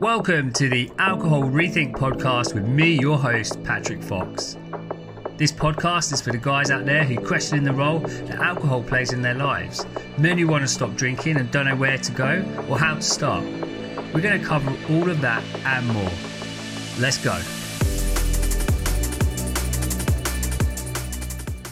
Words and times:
Welcome 0.00 0.54
to 0.54 0.70
the 0.70 0.90
Alcohol 0.98 1.42
Rethink 1.42 1.92
podcast 1.92 2.54
with 2.54 2.66
me, 2.66 2.98
your 2.98 3.18
host, 3.18 3.62
Patrick 3.64 4.02
Fox. 4.02 4.56
This 5.36 5.52
podcast 5.52 6.14
is 6.14 6.22
for 6.22 6.32
the 6.32 6.38
guys 6.38 6.70
out 6.70 6.86
there 6.86 7.04
who 7.04 7.20
question 7.20 7.62
the 7.64 7.74
role 7.74 7.98
that 7.98 8.36
alcohol 8.36 8.82
plays 8.82 9.12
in 9.12 9.20
their 9.20 9.34
lives, 9.34 9.84
men 10.16 10.38
who 10.38 10.46
want 10.46 10.62
to 10.62 10.68
stop 10.68 10.96
drinking 10.96 11.36
and 11.36 11.50
don't 11.50 11.66
know 11.66 11.76
where 11.76 11.98
to 11.98 12.12
go 12.12 12.42
or 12.66 12.78
how 12.78 12.94
to 12.94 13.02
start. 13.02 13.44
We're 14.14 14.22
going 14.22 14.40
to 14.40 14.46
cover 14.46 14.74
all 14.88 15.10
of 15.10 15.20
that 15.20 15.44
and 15.66 15.86
more. 15.88 16.10
Let's 16.98 17.18
go. 17.18 17.38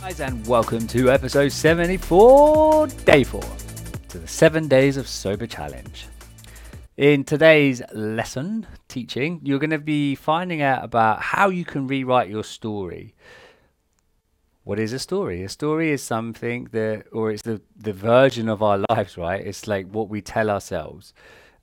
Guys, 0.03 0.21
and 0.21 0.47
welcome 0.47 0.87
to 0.89 1.11
episode 1.11 1.51
74, 1.51 2.89
day 3.07 3.25
4, 3.25 3.41
to 4.11 4.19
the 4.19 4.29
7 4.29 4.69
Days 4.69 4.99
of 4.99 5.09
Sober 5.09 5.47
Challenge. 5.47 6.05
In 6.99 7.23
today's 7.23 7.81
lesson, 7.93 8.67
teaching, 8.89 9.41
you're 9.45 9.61
going 9.61 9.71
to 9.71 9.79
be 9.79 10.17
finding 10.17 10.63
out 10.63 10.83
about 10.83 11.21
how 11.21 11.49
you 11.49 11.65
can 11.65 11.87
rewrite 11.87 12.29
your 12.29 12.43
story. 12.43 13.15
What 14.65 14.81
is 14.81 14.93
a 14.93 14.99
story? 14.99 15.45
A 15.45 15.49
story 15.49 15.93
is 15.93 16.03
something 16.03 16.67
that, 16.73 17.05
or 17.13 17.31
it's 17.31 17.43
the, 17.43 17.63
the 17.77 17.93
version 17.93 18.49
of 18.49 18.65
our 18.65 18.83
lives, 18.91 19.17
right? 19.17 19.41
It's 19.41 19.69
like 19.69 19.89
what 19.93 20.09
we 20.09 20.21
tell 20.21 20.51
ourselves. 20.51 21.15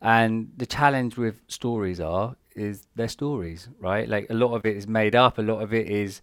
And 0.02 0.54
the 0.56 0.66
challenge 0.66 1.18
with 1.18 1.42
stories 1.50 2.00
are, 2.00 2.38
is 2.56 2.88
they're 2.96 3.10
stories, 3.10 3.68
right? 3.82 4.08
Like 4.08 4.28
a 4.30 4.34
lot 4.34 4.54
of 4.54 4.66
it 4.66 4.78
is 4.78 4.88
made 4.88 5.16
up, 5.16 5.38
a 5.38 5.42
lot 5.42 5.62
of 5.62 5.74
it 5.74 5.90
is 5.90 6.22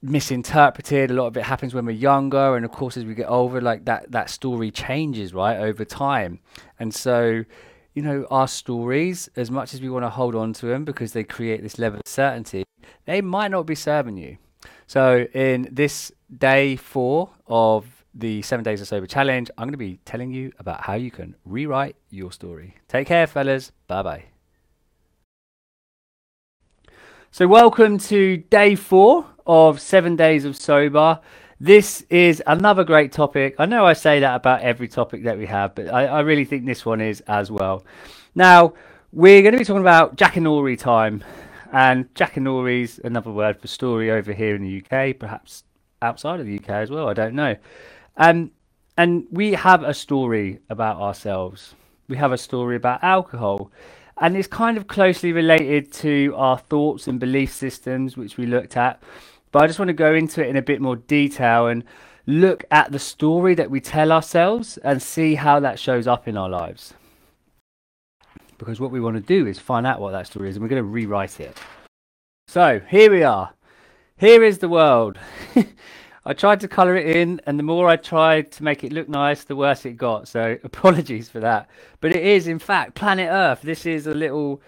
misinterpreted, 0.00 1.10
a 1.10 1.14
lot 1.14 1.26
of 1.26 1.36
it 1.36 1.42
happens 1.42 1.74
when 1.74 1.84
we're 1.84 1.92
younger. 1.92 2.56
And 2.56 2.64
of 2.64 2.72
course, 2.72 2.96
as 2.96 3.04
we 3.04 3.14
get 3.14 3.28
older, 3.28 3.60
like 3.60 3.84
that, 3.84 4.12
that 4.12 4.30
story 4.30 4.70
changes, 4.70 5.34
right, 5.34 5.58
over 5.58 5.84
time. 5.84 6.40
And 6.78 6.94
so, 6.94 7.44
you 7.94 8.02
know, 8.02 8.26
our 8.30 8.48
stories, 8.48 9.28
as 9.36 9.50
much 9.50 9.72
as 9.72 9.80
we 9.80 9.88
want 9.88 10.04
to 10.04 10.10
hold 10.10 10.34
on 10.34 10.52
to 10.54 10.66
them 10.66 10.84
because 10.84 11.12
they 11.12 11.22
create 11.24 11.62
this 11.62 11.78
level 11.78 12.00
of 12.00 12.08
certainty, 12.10 12.64
they 13.06 13.20
might 13.20 13.50
not 13.50 13.66
be 13.66 13.74
serving 13.74 14.16
you. 14.16 14.36
So, 14.86 15.26
in 15.32 15.68
this 15.70 16.12
day 16.36 16.76
four 16.76 17.30
of 17.46 18.04
the 18.12 18.42
Seven 18.42 18.64
Days 18.64 18.80
of 18.80 18.88
Sober 18.88 19.06
Challenge, 19.06 19.50
I'm 19.56 19.66
going 19.66 19.72
to 19.72 19.78
be 19.78 20.00
telling 20.04 20.32
you 20.32 20.52
about 20.58 20.82
how 20.82 20.94
you 20.94 21.10
can 21.10 21.36
rewrite 21.44 21.96
your 22.10 22.32
story. 22.32 22.76
Take 22.88 23.06
care, 23.06 23.26
fellas. 23.26 23.72
Bye 23.86 24.02
bye. 24.02 24.24
So, 27.30 27.46
welcome 27.46 27.98
to 27.98 28.38
day 28.38 28.74
four 28.74 29.26
of 29.46 29.80
Seven 29.80 30.16
Days 30.16 30.44
of 30.44 30.56
Sober. 30.56 31.20
This 31.60 32.04
is 32.10 32.42
another 32.46 32.84
great 32.84 33.12
topic. 33.12 33.54
I 33.58 33.66
know 33.66 33.86
I 33.86 33.92
say 33.92 34.20
that 34.20 34.34
about 34.34 34.62
every 34.62 34.88
topic 34.88 35.24
that 35.24 35.38
we 35.38 35.46
have, 35.46 35.74
but 35.74 35.92
I, 35.92 36.06
I 36.06 36.20
really 36.20 36.44
think 36.44 36.66
this 36.66 36.84
one 36.84 37.00
is 37.00 37.20
as 37.22 37.50
well. 37.50 37.84
Now, 38.34 38.74
we're 39.12 39.42
going 39.42 39.52
to 39.52 39.58
be 39.58 39.64
talking 39.64 39.80
about 39.80 40.16
Jackanory 40.16 40.78
time. 40.78 41.22
And 41.72 42.12
Jackanory's 42.14 43.00
another 43.02 43.32
word 43.32 43.60
for 43.60 43.66
story 43.66 44.10
over 44.10 44.32
here 44.32 44.54
in 44.54 44.62
the 44.62 44.78
UK, 44.78 45.18
perhaps 45.18 45.64
outside 46.02 46.38
of 46.38 46.46
the 46.46 46.56
UK 46.56 46.68
as 46.68 46.90
well. 46.90 47.08
I 47.08 47.14
don't 47.14 47.34
know. 47.34 47.56
Um, 48.16 48.52
and 48.96 49.26
we 49.32 49.52
have 49.54 49.82
a 49.82 49.92
story 49.92 50.60
about 50.70 51.00
ourselves. 51.00 51.74
We 52.06 52.16
have 52.16 52.30
a 52.30 52.38
story 52.38 52.76
about 52.76 53.02
alcohol. 53.02 53.72
And 54.18 54.36
it's 54.36 54.46
kind 54.46 54.76
of 54.76 54.86
closely 54.86 55.32
related 55.32 55.92
to 55.94 56.32
our 56.36 56.58
thoughts 56.58 57.08
and 57.08 57.18
belief 57.18 57.52
systems, 57.52 58.16
which 58.16 58.36
we 58.36 58.46
looked 58.46 58.76
at. 58.76 59.02
But 59.54 59.62
I 59.62 59.66
just 59.68 59.78
want 59.78 59.90
to 59.90 59.92
go 59.92 60.12
into 60.12 60.42
it 60.42 60.48
in 60.48 60.56
a 60.56 60.62
bit 60.62 60.80
more 60.80 60.96
detail 60.96 61.68
and 61.68 61.84
look 62.26 62.64
at 62.72 62.90
the 62.90 62.98
story 62.98 63.54
that 63.54 63.70
we 63.70 63.80
tell 63.80 64.10
ourselves 64.10 64.78
and 64.78 65.00
see 65.00 65.36
how 65.36 65.60
that 65.60 65.78
shows 65.78 66.08
up 66.08 66.26
in 66.26 66.36
our 66.36 66.48
lives. 66.48 66.94
Because 68.58 68.80
what 68.80 68.90
we 68.90 68.98
want 68.98 69.14
to 69.14 69.22
do 69.22 69.46
is 69.46 69.60
find 69.60 69.86
out 69.86 70.00
what 70.00 70.10
that 70.10 70.26
story 70.26 70.48
is 70.48 70.56
and 70.56 70.62
we're 70.64 70.70
going 70.70 70.82
to 70.82 70.88
rewrite 70.88 71.38
it. 71.38 71.56
So 72.48 72.80
here 72.88 73.12
we 73.12 73.22
are. 73.22 73.54
Here 74.16 74.42
is 74.42 74.58
the 74.58 74.68
world. 74.68 75.20
I 76.24 76.32
tried 76.32 76.58
to 76.58 76.66
colour 76.66 76.96
it 76.96 77.14
in, 77.14 77.40
and 77.46 77.56
the 77.56 77.62
more 77.62 77.88
I 77.88 77.94
tried 77.94 78.50
to 78.52 78.64
make 78.64 78.82
it 78.82 78.92
look 78.92 79.08
nice, 79.08 79.44
the 79.44 79.54
worse 79.54 79.86
it 79.86 79.92
got. 79.92 80.26
So 80.26 80.58
apologies 80.64 81.28
for 81.28 81.38
that. 81.38 81.70
But 82.00 82.10
it 82.10 82.26
is, 82.26 82.48
in 82.48 82.58
fact, 82.58 82.96
planet 82.96 83.28
Earth. 83.30 83.62
This 83.62 83.86
is 83.86 84.08
a 84.08 84.14
little 84.14 84.60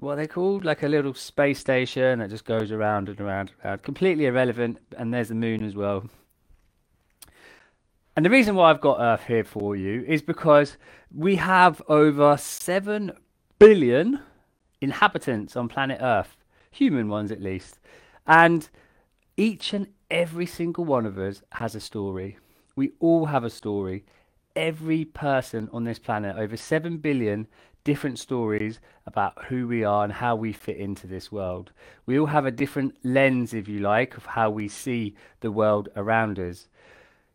what 0.00 0.16
they 0.16 0.26
called? 0.26 0.64
Like 0.64 0.82
a 0.82 0.88
little 0.88 1.14
space 1.14 1.58
station 1.58 2.18
that 2.18 2.30
just 2.30 2.44
goes 2.44 2.72
around 2.72 3.08
and 3.08 3.20
around 3.20 3.50
and 3.50 3.64
around. 3.64 3.82
Completely 3.82 4.26
irrelevant. 4.26 4.78
And 4.96 5.14
there's 5.14 5.28
the 5.28 5.34
moon 5.34 5.62
as 5.64 5.74
well. 5.74 6.08
And 8.16 8.26
the 8.26 8.30
reason 8.30 8.54
why 8.54 8.70
I've 8.70 8.80
got 8.80 9.00
Earth 9.00 9.24
here 9.26 9.44
for 9.44 9.76
you 9.76 10.04
is 10.06 10.20
because 10.20 10.76
we 11.14 11.36
have 11.36 11.80
over 11.88 12.36
7 12.36 13.12
billion 13.58 14.20
inhabitants 14.80 15.56
on 15.56 15.68
planet 15.68 15.98
Earth, 16.00 16.36
human 16.70 17.08
ones 17.08 17.30
at 17.30 17.40
least. 17.40 17.78
And 18.26 18.68
each 19.36 19.72
and 19.72 19.86
every 20.10 20.46
single 20.46 20.84
one 20.84 21.06
of 21.06 21.18
us 21.18 21.42
has 21.52 21.74
a 21.74 21.80
story. 21.80 22.38
We 22.74 22.92
all 23.00 23.26
have 23.26 23.44
a 23.44 23.50
story. 23.50 24.04
Every 24.56 25.04
person 25.04 25.68
on 25.72 25.84
this 25.84 25.98
planet, 25.98 26.36
over 26.36 26.56
7 26.56 26.98
billion, 26.98 27.46
different 27.84 28.18
stories 28.18 28.80
about 29.06 29.44
who 29.46 29.66
we 29.66 29.84
are 29.84 30.04
and 30.04 30.12
how 30.12 30.36
we 30.36 30.52
fit 30.52 30.76
into 30.76 31.06
this 31.06 31.32
world. 31.32 31.72
We 32.06 32.18
all 32.18 32.26
have 32.26 32.46
a 32.46 32.50
different 32.50 32.96
lens, 33.04 33.54
if 33.54 33.68
you 33.68 33.80
like, 33.80 34.16
of 34.16 34.26
how 34.26 34.50
we 34.50 34.68
see 34.68 35.14
the 35.40 35.52
world 35.52 35.88
around 35.96 36.38
us. 36.38 36.68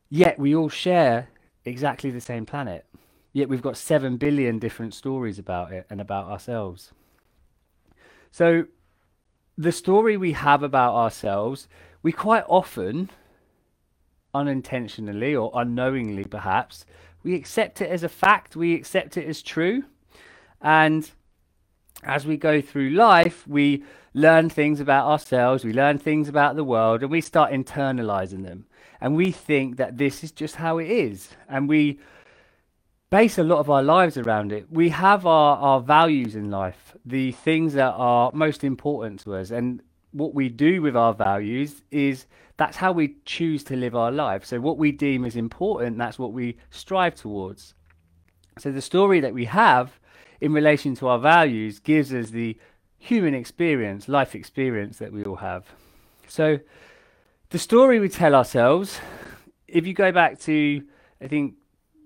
Yet 0.09 0.37
we 0.37 0.55
all 0.55 0.69
share 0.69 1.29
exactly 1.63 2.11
the 2.11 2.21
same 2.21 2.45
planet. 2.45 2.85
Yet 3.33 3.49
we've 3.49 3.61
got 3.61 3.77
7 3.77 4.17
billion 4.17 4.59
different 4.59 4.93
stories 4.93 5.39
about 5.39 5.71
it 5.71 5.85
and 5.89 5.99
about 5.99 6.27
ourselves. 6.27 6.91
So, 8.31 8.65
the 9.57 9.71
story 9.71 10.17
we 10.17 10.33
have 10.33 10.63
about 10.63 10.95
ourselves, 10.95 11.67
we 12.03 12.11
quite 12.11 12.43
often, 12.47 13.09
unintentionally 14.33 15.35
or 15.35 15.49
unknowingly 15.53 16.25
perhaps, 16.25 16.85
we 17.25 17.33
accept 17.33 17.81
it 17.81 17.89
as 17.89 18.03
a 18.03 18.09
fact, 18.09 18.55
we 18.55 18.75
accept 18.75 19.17
it 19.17 19.27
as 19.27 19.41
true. 19.41 19.83
And 20.61 21.09
as 22.03 22.23
we 22.23 22.37
go 22.37 22.61
through 22.61 22.91
life, 22.91 23.47
we 23.47 23.83
learn 24.13 24.47
things 24.47 24.79
about 24.79 25.07
ourselves, 25.07 25.65
we 25.65 25.73
learn 25.73 25.97
things 25.97 26.29
about 26.29 26.55
the 26.55 26.63
world, 26.63 27.01
and 27.01 27.09
we 27.09 27.21
start 27.21 27.51
internalizing 27.51 28.43
them. 28.43 28.67
And 29.01 29.15
we 29.15 29.31
think 29.31 29.77
that 29.77 29.97
this 29.97 30.23
is 30.23 30.31
just 30.31 30.57
how 30.57 30.77
it 30.77 30.89
is. 30.89 31.31
And 31.49 31.67
we 31.67 31.99
base 33.09 33.39
a 33.39 33.43
lot 33.43 33.57
of 33.57 33.71
our 33.71 33.83
lives 33.83 34.17
around 34.17 34.51
it. 34.51 34.71
We 34.71 34.89
have 34.89 35.25
our, 35.25 35.57
our 35.57 35.81
values 35.81 36.35
in 36.35 36.51
life, 36.51 36.95
the 37.03 37.31
things 37.31 37.73
that 37.73 37.93
are 37.95 38.29
most 38.33 38.63
important 38.63 39.21
to 39.21 39.33
us. 39.33 39.49
And 39.49 39.81
what 40.11 40.35
we 40.35 40.47
do 40.47 40.79
with 40.83 40.95
our 40.95 41.13
values 41.13 41.81
is 41.89 42.27
that's 42.57 42.77
how 42.77 42.91
we 42.91 43.15
choose 43.25 43.63
to 43.65 43.75
live 43.75 43.95
our 43.95 44.11
life. 44.11 44.45
So, 44.45 44.59
what 44.59 44.77
we 44.77 44.91
deem 44.91 45.25
as 45.25 45.35
important, 45.35 45.97
that's 45.97 46.17
what 46.17 46.31
we 46.31 46.57
strive 46.69 47.15
towards. 47.15 47.73
So, 48.57 48.71
the 48.71 48.81
story 48.81 49.19
that 49.19 49.33
we 49.33 49.45
have 49.45 49.99
in 50.39 50.53
relation 50.53 50.95
to 50.95 51.07
our 51.07 51.19
values 51.19 51.79
gives 51.79 52.13
us 52.13 52.29
the 52.29 52.57
human 52.97 53.33
experience, 53.33 54.07
life 54.07 54.35
experience 54.35 54.97
that 54.97 55.11
we 55.11 55.23
all 55.23 55.37
have. 55.37 55.65
So, 56.27 56.59
the 57.49 57.59
story 57.59 57.99
we 57.99 58.09
tell 58.09 58.33
ourselves, 58.33 58.99
if 59.67 59.85
you 59.85 59.93
go 59.93 60.11
back 60.11 60.39
to, 60.41 60.83
I 61.21 61.27
think, 61.27 61.55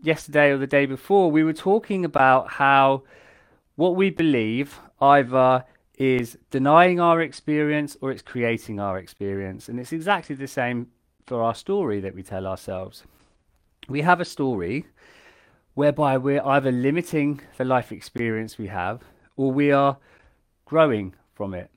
yesterday 0.02 0.50
or 0.50 0.58
the 0.58 0.68
day 0.68 0.86
before, 0.86 1.30
we 1.30 1.44
were 1.44 1.54
talking 1.54 2.06
about 2.06 2.50
how 2.50 3.04
what 3.76 3.96
we 3.96 4.10
believe 4.10 4.80
either 5.00 5.64
is 6.00 6.38
denying 6.50 7.00
our 7.00 7.22
experience 7.22 7.98
or 8.02 8.10
it's 8.12 8.22
creating 8.22 8.80
our 8.80 8.98
experience. 8.98 9.68
And 9.68 9.80
it's 9.80 9.92
exactly 9.92 10.36
the 10.36 10.48
same 10.48 10.88
for 11.28 11.44
our 11.44 11.54
story 11.54 12.00
that 12.00 12.16
we 12.16 12.24
tell 12.24 12.48
ourselves. 12.48 13.04
We 13.90 14.02
have 14.02 14.22
a 14.22 14.26
story 14.26 14.86
whereby 15.74 16.18
we're 16.18 16.46
either 16.46 16.72
limiting 16.72 17.42
the 17.58 17.66
life 17.66 17.92
experience 17.92 18.58
we 18.58 18.68
have 18.68 19.04
or 19.36 19.52
we 19.52 19.72
are 19.72 19.98
growing 20.66 21.16
from 21.36 21.54
it. 21.54 21.70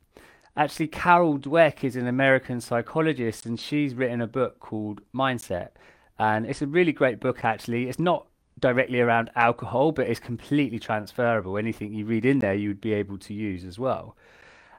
Actually, 0.57 0.89
Carol 0.89 1.39
Dweck 1.39 1.83
is 1.83 1.97
an 1.97 2.07
American 2.07 2.61
psychologist 2.61 3.45
and 3.47 3.59
she's 3.59 3.95
written 3.95 4.21
a 4.21 4.27
book 4.27 4.61
called 4.61 5.01
Mindset. 5.15 5.71
And 6.19 6.47
it's 6.47 6.63
a 6.63 6.67
really 6.67 6.93
great 6.93 7.19
book, 7.21 7.45
actually. 7.45 7.89
It's 7.89 7.99
not 7.99 8.27
directly 8.63 9.01
around 9.01 9.31
alcohol, 9.37 9.93
but 9.93 10.09
it's 10.09 10.21
completely 10.21 10.79
transferable. 10.79 11.59
Anything 11.59 11.93
you 11.93 12.07
read 12.07 12.25
in 12.25 12.39
there, 12.39 12.55
you 12.55 12.69
would 12.69 12.81
be 12.81 12.95
able 12.95 13.19
to 13.19 13.35
use 13.35 13.65
as 13.65 13.79
well. 13.79 14.17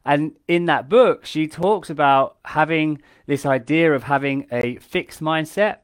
And 0.04 0.36
in 0.48 0.66
that 0.66 0.90
book, 0.90 1.26
she 1.26 1.48
talks 1.48 1.90
about 1.92 2.38
having 2.46 3.02
this 3.28 3.46
idea 3.46 3.94
of 3.94 4.04
having 4.04 4.48
a 4.52 4.78
fixed 4.78 5.22
mindset 5.22 5.78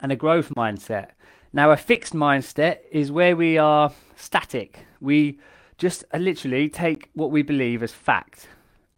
and 0.00 0.12
a 0.12 0.16
growth 0.16 0.50
mindset. 0.56 1.10
Now, 1.52 1.70
a 1.70 1.76
fixed 1.76 2.14
mindset 2.14 2.78
is 2.90 3.10
where 3.10 3.34
we 3.34 3.58
are 3.58 3.92
static. 4.14 4.86
We 5.00 5.38
just 5.78 6.04
uh, 6.14 6.18
literally 6.18 6.68
take 6.68 7.10
what 7.14 7.30
we 7.30 7.42
believe 7.42 7.82
as 7.82 7.92
fact 7.92 8.48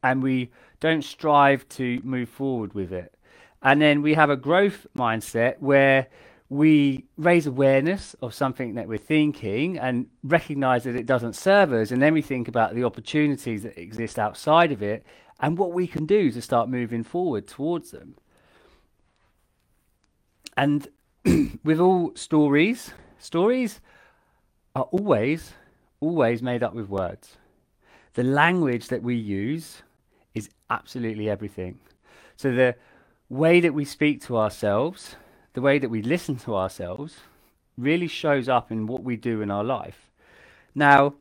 and 0.03 0.23
we 0.23 0.51
don't 0.81 1.03
strive 1.03 1.69
to 1.71 2.01
move 2.05 2.29
forward 2.29 2.75
with 2.75 2.93
it. 2.93 3.15
And 3.63 3.83
then 3.83 4.03
we 4.03 4.15
have 4.15 4.31
a 4.31 4.37
growth 4.37 4.87
mindset 4.97 5.57
where 5.59 6.07
we 6.51 7.05
raise 7.19 7.47
awareness 7.47 8.15
of 8.23 8.33
something 8.33 8.75
that 8.75 8.89
we're 8.89 8.97
thinking 8.97 9.79
and 9.79 10.07
recognize 10.23 10.85
that 10.85 10.97
it 10.97 11.05
doesn't 11.05 11.35
serve 11.35 11.73
us. 11.73 11.91
And 11.91 12.01
then 12.01 12.15
we 12.15 12.23
think 12.23 12.49
about 12.49 12.75
the 12.75 12.85
opportunities 12.85 13.65
that 13.65 13.79
exist 13.79 14.19
outside 14.19 14.73
of 14.73 14.83
it 14.83 15.05
and 15.41 15.59
what 15.59 15.73
we 15.73 15.87
can 15.87 16.07
do 16.07 16.31
to 16.33 16.41
start 16.41 16.69
moving 16.69 17.05
forward 17.05 17.47
towards 17.47 17.91
them. 17.91 18.15
And 20.57 20.89
with 21.65 21.79
all 21.79 22.13
stories, 22.15 22.93
stories 23.19 23.81
are 24.75 24.85
always, 24.85 25.53
always 26.01 26.43
made 26.43 26.63
up 26.63 26.73
with 26.73 26.89
words. 26.89 27.37
The 28.15 28.25
language 28.25 28.89
that 28.89 29.03
we 29.03 29.17
use 29.17 29.83
is 30.35 30.49
absolutely 30.71 31.29
everything. 31.29 31.79
So 32.37 32.53
the 32.53 32.75
way 33.29 33.61
that 33.61 33.75
we 33.75 33.85
speak 33.85 34.23
to 34.23 34.39
ourselves, 34.39 35.17
the 35.59 35.63
way 35.63 35.81
that 35.81 35.89
we 35.89 36.03
listen 36.03 36.37
to 36.37 36.55
ourselves, 36.55 37.17
really 37.77 38.07
shows 38.07 38.49
up 38.49 38.71
in 38.71 38.87
what 38.87 39.03
we 39.03 39.17
do 39.17 39.43
in 39.43 39.51
our 39.51 39.65
life. 39.65 40.09
Now, 40.73 41.15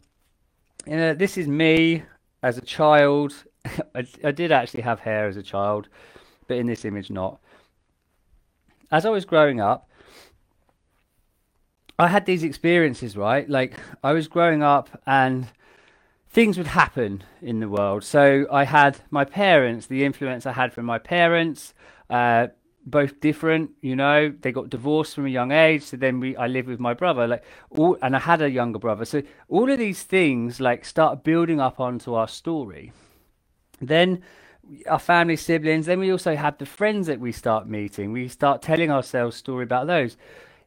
this 0.86 1.40
is 1.40 1.48
me 1.48 2.04
as 2.44 2.56
a 2.56 2.62
child. 2.62 3.34
I, 3.96 4.06
I 4.24 4.30
did 4.30 4.52
actually 4.52 4.84
have 4.84 5.00
hair 5.00 5.28
as 5.28 5.38
a 5.38 5.42
child, 5.42 5.90
but 6.48 6.58
in 6.58 6.68
this 6.68 6.86
image, 6.86 7.10
not. 7.10 7.40
As 8.92 9.08
I 9.08 9.10
was 9.10 9.26
growing 9.26 9.60
up, 9.60 9.90
I 11.98 12.08
had 12.08 12.28
these 12.28 12.44
experiences, 12.44 13.18
right? 13.18 13.50
Like 13.50 13.74
I 14.04 14.14
was 14.14 14.28
growing 14.28 14.62
up 14.62 15.02
and 15.08 15.48
things 16.30 16.60
would 16.60 16.68
happen 16.68 17.24
in 17.42 17.60
the 17.60 17.70
world. 17.70 18.04
So 18.04 18.46
I 18.52 18.66
had 18.66 19.00
my 19.10 19.26
parents, 19.26 19.88
the 19.88 20.06
influence 20.06 20.46
I 20.46 20.52
had 20.52 20.74
from 20.74 20.86
my 20.86 21.00
parents, 21.00 21.74
uh, 22.08 22.50
both 22.90 23.20
different. 23.20 23.72
You 23.82 23.96
know, 23.96 24.34
they 24.42 24.52
got 24.52 24.70
divorced 24.70 25.16
from 25.16 25.26
a 25.26 25.30
young 25.30 25.52
age. 25.52 25.84
So 25.84 25.98
then 25.98 26.20
we, 26.20 26.36
I 26.36 26.48
live 26.48 26.68
with 26.68 26.80
my 26.80 26.94
brother, 26.94 27.28
like 27.28 27.44
all, 27.70 27.98
and 28.02 28.16
I 28.16 28.20
had 28.20 28.42
a 28.42 28.50
younger 28.50 28.80
brother. 28.80 29.06
So 29.06 29.22
all 29.50 29.70
of 29.72 29.78
these 29.78 30.04
things 30.04 30.60
like 30.60 30.86
start 30.86 31.24
building 31.24 31.60
up 31.60 31.80
onto 31.80 32.14
our 32.14 32.28
story. 32.28 32.92
Then 33.80 34.24
our 34.90 35.00
family 35.00 35.38
siblings. 35.38 35.86
Then 35.86 36.00
we 36.00 36.12
also 36.12 36.36
have 36.36 36.58
the 36.58 36.66
friends 36.66 37.08
that 37.08 37.20
we 37.20 37.32
start 37.32 37.68
meeting. 37.68 38.12
We 38.12 38.28
start 38.28 38.62
telling 38.62 38.92
ourselves 38.92 39.38
story 39.38 39.64
about 39.64 39.88
those 39.88 40.18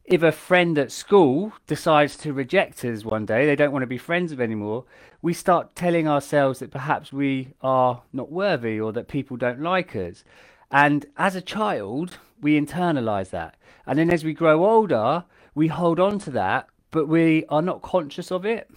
if 0.05 0.23
a 0.23 0.31
friend 0.31 0.77
at 0.77 0.91
school 0.91 1.53
decides 1.67 2.17
to 2.17 2.33
reject 2.33 2.83
us 2.83 3.05
one 3.05 3.25
day, 3.25 3.45
they 3.45 3.55
don't 3.55 3.71
want 3.71 3.83
to 3.83 3.87
be 3.87 3.97
friends 3.97 4.31
with 4.31 4.41
anymore, 4.41 4.83
we 5.21 5.33
start 5.33 5.75
telling 5.75 6.07
ourselves 6.07 6.59
that 6.59 6.71
perhaps 6.71 7.13
we 7.13 7.53
are 7.61 8.01
not 8.11 8.31
worthy 8.31 8.79
or 8.79 8.91
that 8.91 9.07
people 9.07 9.37
don't 9.37 9.61
like 9.61 9.95
us. 9.95 10.23
And 10.71 11.05
as 11.17 11.35
a 11.35 11.41
child, 11.41 12.17
we 12.41 12.59
internalize 12.59 13.29
that. 13.31 13.55
And 13.85 13.99
then 13.99 14.09
as 14.09 14.23
we 14.23 14.33
grow 14.33 14.65
older, 14.65 15.25
we 15.53 15.67
hold 15.67 15.99
on 15.99 16.17
to 16.19 16.31
that, 16.31 16.67
but 16.91 17.07
we 17.07 17.45
are 17.49 17.61
not 17.61 17.81
conscious 17.81 18.31
of 18.31 18.45
it. 18.45 18.69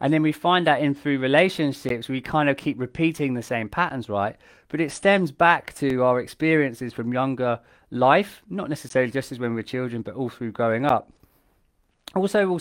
And 0.00 0.12
then 0.12 0.22
we 0.22 0.32
find 0.32 0.66
that 0.66 0.80
in 0.80 0.94
through 0.94 1.18
relationships, 1.18 2.08
we 2.08 2.20
kind 2.20 2.48
of 2.48 2.56
keep 2.56 2.78
repeating 2.78 3.34
the 3.34 3.42
same 3.42 3.68
patterns, 3.68 4.08
right? 4.08 4.36
But 4.68 4.80
it 4.80 4.92
stems 4.92 5.32
back 5.32 5.74
to 5.74 6.02
our 6.04 6.20
experiences 6.20 6.92
from 6.92 7.12
younger 7.12 7.60
life, 7.90 8.42
not 8.48 8.68
necessarily 8.68 9.10
just 9.10 9.32
as 9.32 9.38
when 9.38 9.50
we 9.50 9.56
were 9.56 9.62
children, 9.62 10.02
but 10.02 10.14
all 10.14 10.28
through 10.28 10.52
growing 10.52 10.86
up. 10.86 11.12
Also, 12.14 12.58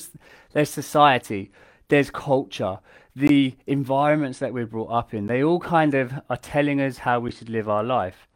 there's 0.54 0.70
society, 0.70 1.52
there's 1.88 2.10
culture, 2.10 2.80
the 3.16 3.56
environments 3.68 4.40
that 4.40 4.54
we're 4.54 4.66
brought 4.66 4.92
up 4.92 5.14
in. 5.14 5.28
They 5.28 5.44
all 5.44 5.60
kind 5.60 5.94
of 5.94 6.14
are 6.30 6.38
telling 6.38 6.82
us 6.82 7.00
how 7.00 7.20
we 7.20 7.32
should 7.32 7.50
live 7.50 7.70
our 7.70 7.84
life. 7.84 8.28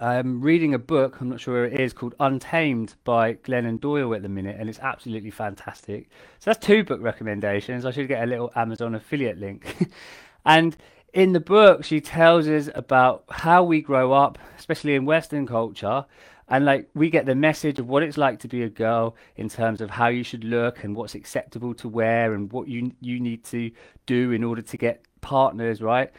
I'm 0.00 0.40
reading 0.40 0.74
a 0.74 0.78
book, 0.78 1.20
I'm 1.20 1.28
not 1.28 1.40
sure 1.40 1.54
where 1.54 1.64
it 1.64 1.80
is, 1.80 1.92
called 1.92 2.14
Untamed 2.20 2.94
by 3.02 3.34
Glennon 3.34 3.80
Doyle 3.80 4.14
at 4.14 4.22
the 4.22 4.28
minute, 4.28 4.56
and 4.58 4.68
it's 4.68 4.78
absolutely 4.78 5.32
fantastic. 5.32 6.08
So 6.38 6.50
that's 6.50 6.64
two 6.64 6.84
book 6.84 7.00
recommendations. 7.02 7.84
I 7.84 7.90
should 7.90 8.06
get 8.06 8.22
a 8.22 8.26
little 8.26 8.52
Amazon 8.54 8.94
affiliate 8.94 9.38
link. 9.38 9.90
and 10.46 10.76
in 11.12 11.32
the 11.32 11.40
book, 11.40 11.84
she 11.84 12.00
tells 12.00 12.46
us 12.46 12.70
about 12.76 13.24
how 13.28 13.64
we 13.64 13.80
grow 13.80 14.12
up, 14.12 14.38
especially 14.56 14.94
in 14.94 15.04
Western 15.04 15.48
culture, 15.48 16.04
and 16.48 16.64
like 16.64 16.88
we 16.94 17.10
get 17.10 17.26
the 17.26 17.34
message 17.34 17.80
of 17.80 17.88
what 17.88 18.04
it's 18.04 18.16
like 18.16 18.38
to 18.40 18.48
be 18.48 18.62
a 18.62 18.68
girl 18.68 19.16
in 19.36 19.48
terms 19.48 19.80
of 19.80 19.90
how 19.90 20.06
you 20.06 20.22
should 20.22 20.44
look 20.44 20.84
and 20.84 20.94
what's 20.94 21.14
acceptable 21.16 21.74
to 21.74 21.88
wear 21.88 22.34
and 22.34 22.52
what 22.52 22.68
you 22.68 22.92
you 23.00 23.18
need 23.18 23.44
to 23.44 23.70
do 24.06 24.30
in 24.30 24.44
order 24.44 24.62
to 24.62 24.76
get 24.76 25.04
partners, 25.20 25.82
right? 25.82 26.12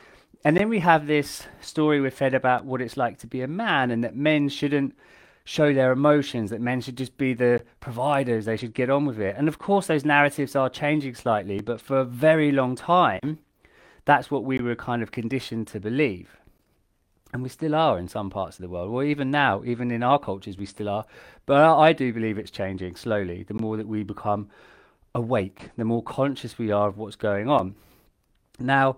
And 0.44 0.56
then 0.56 0.70
we 0.70 0.80
have 0.80 1.06
this 1.06 1.44
story 1.60 2.00
we're 2.00 2.12
fed 2.12 2.34
about 2.34 2.64
what 2.64 2.82
it's 2.82 2.96
like 2.96 3.20
to 3.20 3.28
be 3.28 3.42
a 3.42 3.48
man 3.48 3.92
and 3.92 4.04
that 4.04 4.16
men 4.16 4.48
shouldn't 4.48 4.96
show 5.44 5.74
their 5.74 5.92
emotions, 5.92 6.50
that 6.52 6.62
men 6.62 6.80
should 6.80 6.96
just 6.96 7.18
be 7.18 7.34
the 7.34 7.62
providers, 7.80 8.46
they 8.46 8.56
should 8.56 8.74
get 8.74 8.90
on 8.90 9.06
with 9.06 9.20
it. 9.20 9.36
And 9.38 9.48
of 9.48 9.60
course, 9.60 9.88
those 9.88 10.06
narratives 10.06 10.56
are 10.56 10.70
changing 10.70 11.16
slightly, 11.16 11.60
but 11.60 11.82
for 11.82 11.98
a 12.00 12.06
very 12.06 12.52
long 12.52 12.76
time, 12.76 13.40
that's 14.06 14.32
what 14.32 14.44
we 14.44 14.60
were 14.60 14.76
kind 14.76 15.02
of 15.02 15.12
conditioned 15.12 15.68
to 15.70 15.80
believe. 15.80 16.38
And 17.34 17.44
we 17.44 17.50
still 17.50 17.76
are 17.76 18.00
in 18.00 18.08
some 18.08 18.30
parts 18.30 18.58
of 18.58 18.62
the 18.62 18.70
world, 18.70 18.90
or 18.90 19.04
even 19.04 19.30
now, 19.30 19.64
even 19.66 19.92
in 19.92 20.04
our 20.04 20.20
cultures, 20.20 20.58
we 20.58 20.66
still 20.66 20.90
are. 20.90 21.06
But 21.46 21.78
I 21.78 21.94
do 21.94 22.14
believe 22.14 22.38
it's 22.38 22.52
changing 22.52 22.96
slowly. 22.96 23.44
The 23.44 23.54
more 23.56 23.76
that 23.78 23.88
we 23.88 24.04
become 24.04 24.50
awake, 25.14 25.70
the 25.78 25.86
more 25.86 26.02
conscious 26.02 26.58
we 26.58 26.72
are 26.72 26.88
of 26.88 26.98
what's 26.98 27.16
going 27.16 27.50
on. 27.50 27.76
Now, 28.60 28.98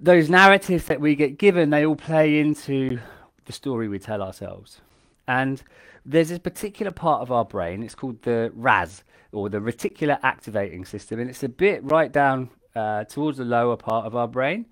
those 0.00 0.30
narratives 0.30 0.86
that 0.86 1.00
we 1.00 1.14
get 1.14 1.38
given, 1.38 1.70
they 1.70 1.84
all 1.84 1.96
play 1.96 2.40
into 2.40 2.98
the 3.44 3.52
story 3.52 3.86
we 3.86 3.98
tell 3.98 4.22
ourselves. 4.22 4.80
And 5.28 5.62
there's 6.04 6.30
this 6.30 6.38
particular 6.38 6.90
part 6.90 7.20
of 7.20 7.30
our 7.30 7.44
brain, 7.44 7.82
it's 7.82 7.94
called 7.94 8.22
the 8.22 8.50
RAS, 8.54 9.04
or 9.32 9.48
the 9.48 9.58
reticular 9.58 10.18
activating 10.22 10.84
system, 10.84 11.20
and 11.20 11.28
it's 11.28 11.42
a 11.42 11.48
bit 11.48 11.84
right 11.84 12.10
down 12.10 12.50
uh, 12.74 13.04
towards 13.04 13.38
the 13.38 13.44
lower 13.44 13.76
part 13.76 14.06
of 14.06 14.16
our 14.16 14.26
brain. 14.26 14.66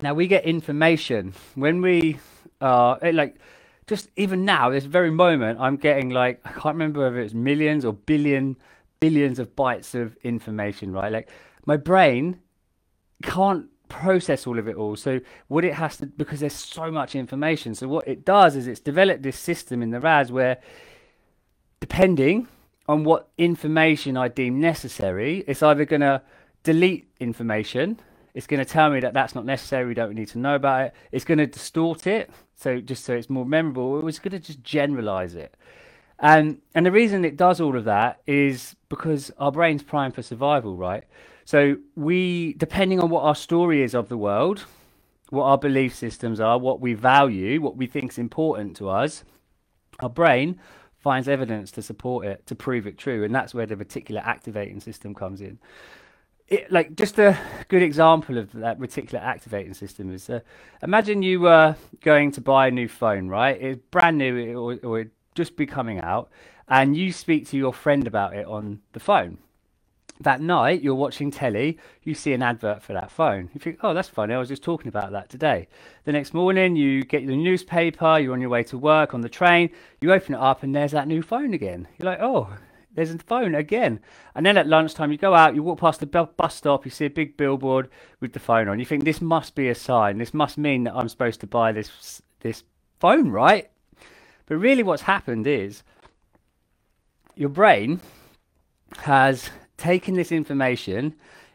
Now 0.00 0.14
we 0.14 0.26
get 0.26 0.44
information 0.44 1.34
when 1.54 1.80
we 1.80 2.18
are 2.60 2.98
uh, 3.02 3.12
like 3.12 3.36
just 3.86 4.08
even 4.16 4.44
now, 4.44 4.70
this 4.70 4.84
very 4.84 5.10
moment, 5.10 5.60
I'm 5.60 5.76
getting 5.76 6.10
like 6.10 6.40
I 6.44 6.50
can't 6.52 6.74
remember 6.74 7.00
whether 7.00 7.20
it's 7.20 7.34
millions 7.34 7.84
or 7.84 7.92
billion 7.92 8.56
billions 9.00 9.38
of 9.38 9.54
bytes 9.54 9.94
of 9.94 10.16
information, 10.22 10.92
right? 10.92 11.12
Like 11.12 11.28
my 11.66 11.76
brain 11.76 12.40
can't 13.22 13.66
process 13.88 14.46
all 14.46 14.58
of 14.58 14.68
it 14.68 14.76
all. 14.76 14.96
So 14.96 15.20
what 15.48 15.64
it 15.64 15.74
has 15.74 15.98
to 15.98 16.06
because 16.06 16.40
there's 16.40 16.54
so 16.54 16.90
much 16.90 17.14
information. 17.14 17.74
So 17.74 17.88
what 17.88 18.08
it 18.08 18.24
does 18.24 18.56
is 18.56 18.66
it's 18.66 18.80
developed 18.80 19.22
this 19.22 19.38
system 19.38 19.82
in 19.82 19.90
the 19.90 20.00
RAS 20.00 20.32
where 20.32 20.58
depending 21.80 22.48
on 22.88 23.04
what 23.04 23.28
information 23.38 24.16
I 24.16 24.28
deem 24.28 24.60
necessary. 24.60 25.44
It's 25.46 25.62
either 25.62 25.84
going 25.84 26.00
to 26.00 26.22
delete 26.62 27.10
information, 27.20 28.00
it's 28.34 28.46
going 28.46 28.64
to 28.64 28.70
tell 28.70 28.90
me 28.90 29.00
that 29.00 29.14
that's 29.14 29.34
not 29.34 29.44
necessary, 29.44 29.86
we 29.86 29.94
don't 29.94 30.14
need 30.14 30.28
to 30.28 30.38
know 30.38 30.54
about 30.54 30.86
it. 30.86 30.94
It's 31.10 31.24
going 31.24 31.38
to 31.38 31.46
distort 31.46 32.06
it, 32.06 32.30
so 32.56 32.80
just 32.80 33.04
so 33.04 33.14
it's 33.14 33.28
more 33.28 33.44
memorable. 33.44 33.98
It 33.98 34.04
was 34.04 34.18
going 34.18 34.32
to 34.32 34.38
just 34.38 34.62
generalize 34.62 35.34
it. 35.34 35.54
And, 36.18 36.60
and 36.74 36.86
the 36.86 36.92
reason 36.92 37.24
it 37.24 37.36
does 37.36 37.60
all 37.60 37.76
of 37.76 37.84
that 37.84 38.20
is 38.26 38.76
because 38.88 39.32
our 39.38 39.50
brain's 39.50 39.82
primed 39.82 40.14
for 40.14 40.22
survival, 40.22 40.76
right? 40.76 41.04
So 41.44 41.76
we, 41.96 42.54
depending 42.54 43.00
on 43.00 43.10
what 43.10 43.24
our 43.24 43.34
story 43.34 43.82
is 43.82 43.94
of 43.94 44.08
the 44.08 44.16
world, 44.16 44.64
what 45.30 45.44
our 45.44 45.58
belief 45.58 45.94
systems 45.94 46.40
are, 46.40 46.58
what 46.58 46.80
we 46.80 46.94
value, 46.94 47.60
what 47.60 47.76
we 47.76 47.86
think 47.86 48.12
is 48.12 48.18
important 48.18 48.76
to 48.76 48.88
us, 48.88 49.24
our 50.00 50.10
brain 50.10 50.60
finds 50.98 51.26
evidence 51.26 51.70
to 51.72 51.82
support 51.82 52.24
it 52.24 52.46
to 52.46 52.54
prove 52.54 52.86
it 52.86 52.96
true 52.96 53.24
and 53.24 53.34
that's 53.34 53.52
where 53.52 53.66
the 53.66 53.74
reticular 53.74 54.24
activating 54.24 54.80
system 54.80 55.14
comes 55.14 55.40
in. 55.40 55.58
It, 56.48 56.70
like 56.70 56.94
just 56.94 57.18
a 57.18 57.36
good 57.68 57.82
example 57.82 58.38
of 58.38 58.52
that 58.52 58.78
reticular 58.78 59.20
activating 59.20 59.74
system 59.74 60.12
is 60.14 60.30
uh, 60.30 60.40
imagine 60.82 61.22
you 61.22 61.40
were 61.40 61.76
going 62.02 62.30
to 62.32 62.40
buy 62.40 62.68
a 62.68 62.70
new 62.70 62.88
phone 62.88 63.28
right? 63.28 63.60
It's 63.60 63.80
brand 63.90 64.18
new 64.18 64.56
or, 64.56 64.78
or 64.84 65.06
just 65.34 65.56
be 65.56 65.66
coming 65.66 66.00
out 66.00 66.30
and 66.68 66.96
you 66.96 67.12
speak 67.12 67.48
to 67.48 67.56
your 67.56 67.72
friend 67.72 68.06
about 68.06 68.36
it 68.36 68.46
on 68.46 68.80
the 68.92 69.00
phone 69.00 69.38
that 70.22 70.40
night 70.40 70.82
you're 70.82 70.94
watching 70.94 71.30
telly, 71.30 71.78
you 72.02 72.14
see 72.14 72.32
an 72.32 72.42
advert 72.42 72.82
for 72.82 72.92
that 72.92 73.10
phone. 73.10 73.50
You 73.54 73.60
think, 73.60 73.78
oh, 73.82 73.94
that's 73.94 74.08
funny, 74.08 74.34
I 74.34 74.38
was 74.38 74.48
just 74.48 74.62
talking 74.62 74.88
about 74.88 75.12
that 75.12 75.28
today. 75.28 75.68
The 76.04 76.12
next 76.12 76.34
morning 76.34 76.76
you 76.76 77.04
get 77.04 77.26
the 77.26 77.36
newspaper, 77.36 78.18
you're 78.18 78.32
on 78.32 78.40
your 78.40 78.50
way 78.50 78.62
to 78.64 78.78
work 78.78 79.14
on 79.14 79.20
the 79.20 79.28
train, 79.28 79.70
you 80.00 80.12
open 80.12 80.34
it 80.34 80.40
up 80.40 80.62
and 80.62 80.74
there's 80.74 80.92
that 80.92 81.08
new 81.08 81.22
phone 81.22 81.54
again. 81.54 81.88
You're 81.98 82.10
like, 82.10 82.20
oh, 82.20 82.48
there's 82.94 83.10
a 83.10 83.18
phone 83.18 83.54
again. 83.54 84.00
And 84.34 84.44
then 84.44 84.56
at 84.56 84.66
lunchtime 84.66 85.12
you 85.12 85.18
go 85.18 85.34
out, 85.34 85.54
you 85.54 85.62
walk 85.62 85.80
past 85.80 86.00
the 86.00 86.06
bus 86.06 86.54
stop, 86.54 86.84
you 86.84 86.90
see 86.90 87.06
a 87.06 87.10
big 87.10 87.36
billboard 87.36 87.88
with 88.20 88.32
the 88.32 88.40
phone 88.40 88.68
on. 88.68 88.78
You 88.78 88.84
think 88.84 89.04
this 89.04 89.20
must 89.20 89.54
be 89.54 89.68
a 89.68 89.74
sign. 89.74 90.18
This 90.18 90.34
must 90.34 90.58
mean 90.58 90.84
that 90.84 90.94
I'm 90.94 91.08
supposed 91.08 91.40
to 91.40 91.46
buy 91.46 91.72
this 91.72 92.22
this 92.40 92.64
phone, 93.00 93.30
right? 93.30 93.70
But 94.46 94.56
really 94.56 94.82
what's 94.82 95.02
happened 95.02 95.46
is 95.46 95.82
your 97.34 97.48
brain 97.48 98.00
has 98.98 99.50
taken 99.82 100.14
this 100.14 100.30
information, 100.30 101.14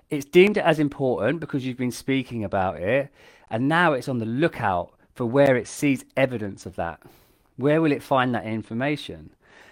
it's 0.10 0.26
deemed 0.26 0.58
it 0.58 0.66
as 0.66 0.80
important 0.80 1.40
because 1.40 1.66
you've 1.66 1.78
been 1.78 1.92
speaking 1.92 2.44
about 2.44 2.76
it, 2.76 3.10
and 3.50 3.70
now 3.70 3.94
it's 3.94 4.10
on 4.10 4.18
the 4.18 4.26
lookout 4.26 4.92
for 5.16 5.26
where 5.26 5.56
it 5.56 5.66
sees 5.66 6.04
evidence 6.18 6.66
of 6.66 6.76
that. 6.76 7.00
Where 7.56 7.82
will 7.82 7.94
it 7.94 8.04
find 8.04 8.36
that 8.36 8.46
information? 8.46 9.30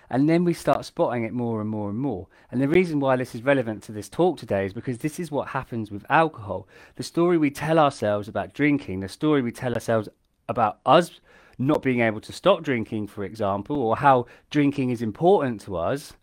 And 0.09 0.29
then 0.29 0.45
we 0.45 0.53
start 0.53 0.85
spotting 0.85 1.25
it 1.25 1.33
more 1.33 1.59
and 1.59 1.69
more 1.69 1.89
and 1.89 1.99
more. 1.99 2.27
And 2.49 2.61
the 2.61 2.69
reason 2.69 3.01
why 3.01 3.17
this 3.17 3.35
is 3.35 3.43
relevant 3.43 3.83
to 3.83 3.91
this 3.91 4.07
talk 4.07 4.37
today 4.37 4.65
is 4.65 4.73
because 4.73 4.99
this 4.99 5.19
is 5.19 5.31
what 5.31 5.49
happens 5.49 5.91
with 5.91 6.05
alcohol. 6.09 6.65
The 6.95 7.03
story 7.03 7.37
we 7.37 7.49
tell 7.49 7.77
ourselves 7.77 8.29
about 8.29 8.53
drinking, 8.53 9.01
the 9.01 9.09
story 9.09 9.41
we 9.41 9.51
tell 9.51 9.73
ourselves 9.73 10.07
about 10.47 10.79
us 10.85 11.19
not 11.57 11.81
being 11.81 11.99
able 11.99 12.21
to 12.21 12.31
stop 12.31 12.63
drinking, 12.63 13.07
for 13.07 13.25
example, 13.25 13.77
or 13.81 13.97
how 13.97 14.27
drinking 14.49 14.91
is 14.91 15.01
important 15.01 15.59
to 15.61 15.75
us, 15.75 16.13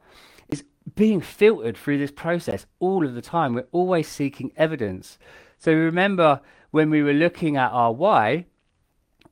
being 0.95 1.21
filtered 1.21 1.77
through 1.77 1.99
this 1.99 2.11
process 2.11 2.67
all 2.79 3.07
of 3.07 3.15
the 3.15 3.23
time. 3.23 3.55
We're 3.55 3.67
always 3.73 4.09
seeking 4.09 4.53
evidence. 4.57 5.19
So 5.59 5.73
remember 5.73 6.41
when 6.71 6.91
we 6.91 7.03
were 7.03 7.13
looking 7.13 7.57
at 7.57 7.71
our 7.71 7.93
why, 7.93 8.47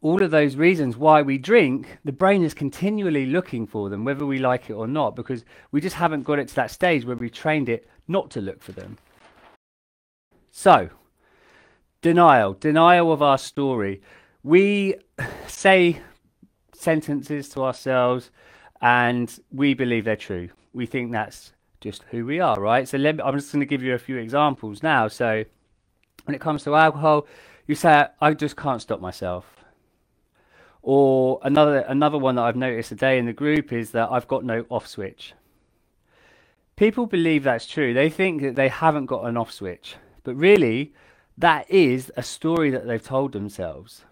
all 0.03 0.23
of 0.23 0.31
those 0.31 0.57
reasons 0.57 0.97
why 0.97 1.23
we 1.23 1.37
drink, 1.37 1.99
the 2.05 2.13
brain 2.13 2.43
is 2.43 2.55
continually 2.55 3.27
looking 3.27 3.67
for 3.67 3.91
them, 3.91 4.05
whether 4.05 4.25
we 4.25 4.39
like 4.39 4.71
it 4.71 4.75
or 4.75 4.87
not, 4.87 5.15
because 5.15 5.45
we 5.73 5.81
just 5.81 5.97
haven't 5.97 6.23
got 6.23 6.39
it 6.39 6.49
to 6.49 6.55
that 6.55 6.71
stage 6.71 7.05
where 7.05 7.17
we've 7.17 7.33
trained 7.33 7.69
it 7.69 7.89
not 8.09 8.31
to 8.31 8.41
look 8.41 8.63
for 8.63 8.73
them. 8.73 8.97
So, 10.51 10.91
denial, 12.01 12.55
denial 12.55 13.13
of 13.13 13.23
our 13.23 13.39
story. 13.39 14.01
We 14.43 14.97
say 15.47 16.01
sentences 16.73 17.51
to 17.51 17.63
ourselves 17.63 18.31
and 18.81 19.39
we 19.53 19.75
believe 19.75 20.07
they're 20.07 20.17
true. 20.17 20.49
We 20.73 20.87
think 20.87 21.13
that's 21.13 21.53
just 21.81 22.05
who 22.11 22.27
we 22.27 22.41
are, 22.41 22.61
right? 22.61 22.87
So 22.89 22.99
me, 22.99 23.09
I'm 23.09 23.35
just 23.35 23.53
going 23.53 23.61
to 23.61 23.67
give 23.67 23.83
you 23.83 23.95
a 23.95 23.99
few 23.99 24.17
examples 24.17 24.83
now. 24.83 25.09
So, 25.09 25.45
when 26.25 26.35
it 26.35 26.41
comes 26.41 26.65
to 26.65 26.75
alcohol, 26.75 27.27
you 27.67 27.75
say, 27.75 28.07
I 28.21 28.35
just 28.35 28.57
can't 28.57 28.83
stop 28.83 29.01
myself. 29.01 29.65
Or 30.83 31.41
another 31.43 31.79
another 31.81 32.19
one 32.19 32.37
that 32.37 32.43
I've 32.43 32.57
noticed 32.57 32.89
today 32.89 33.19
in 33.19 33.27
the 33.27 33.33
group 33.33 33.73
is 33.73 33.91
that 33.91 34.11
I've 34.11 34.29
got 34.29 34.45
no 34.45 34.65
off 34.71 34.87
switch. 34.87 35.35
People 36.77 37.07
believe 37.07 37.45
that's 37.45 37.67
true. 37.67 37.93
They 37.93 38.09
think 38.09 38.41
that 38.41 38.55
they 38.55 38.69
haven't 38.69 39.07
got 39.07 39.27
an 39.27 39.37
off 39.37 39.53
switch, 39.53 39.97
but 40.25 40.35
really, 40.35 40.95
that 41.37 41.71
is 41.71 42.11
a 42.17 42.23
story 42.23 42.71
that 42.71 42.87
they've 42.87 43.03
told 43.03 43.33
themselves. 43.33 44.05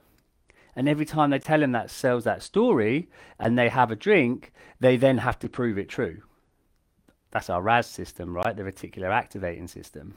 And 0.77 0.89
every 0.89 1.07
time 1.07 1.31
they 1.31 1.39
tell 1.39 1.61
themselves 1.61 2.25
that 2.25 2.43
story 2.43 3.09
and 3.39 3.59
they 3.59 3.71
have 3.71 3.91
a 3.91 3.97
drink, 3.97 4.53
they 4.79 4.97
then 4.97 5.19
have 5.19 5.39
to 5.41 5.49
prove 5.49 5.79
it 5.79 5.89
true. 5.89 6.23
That's 7.31 7.51
our 7.51 7.61
RAS 7.61 7.87
system, 7.87 8.35
right? 8.35 8.57
The 8.57 8.63
reticular 8.63 9.11
activating 9.11 9.69
system. 9.69 10.15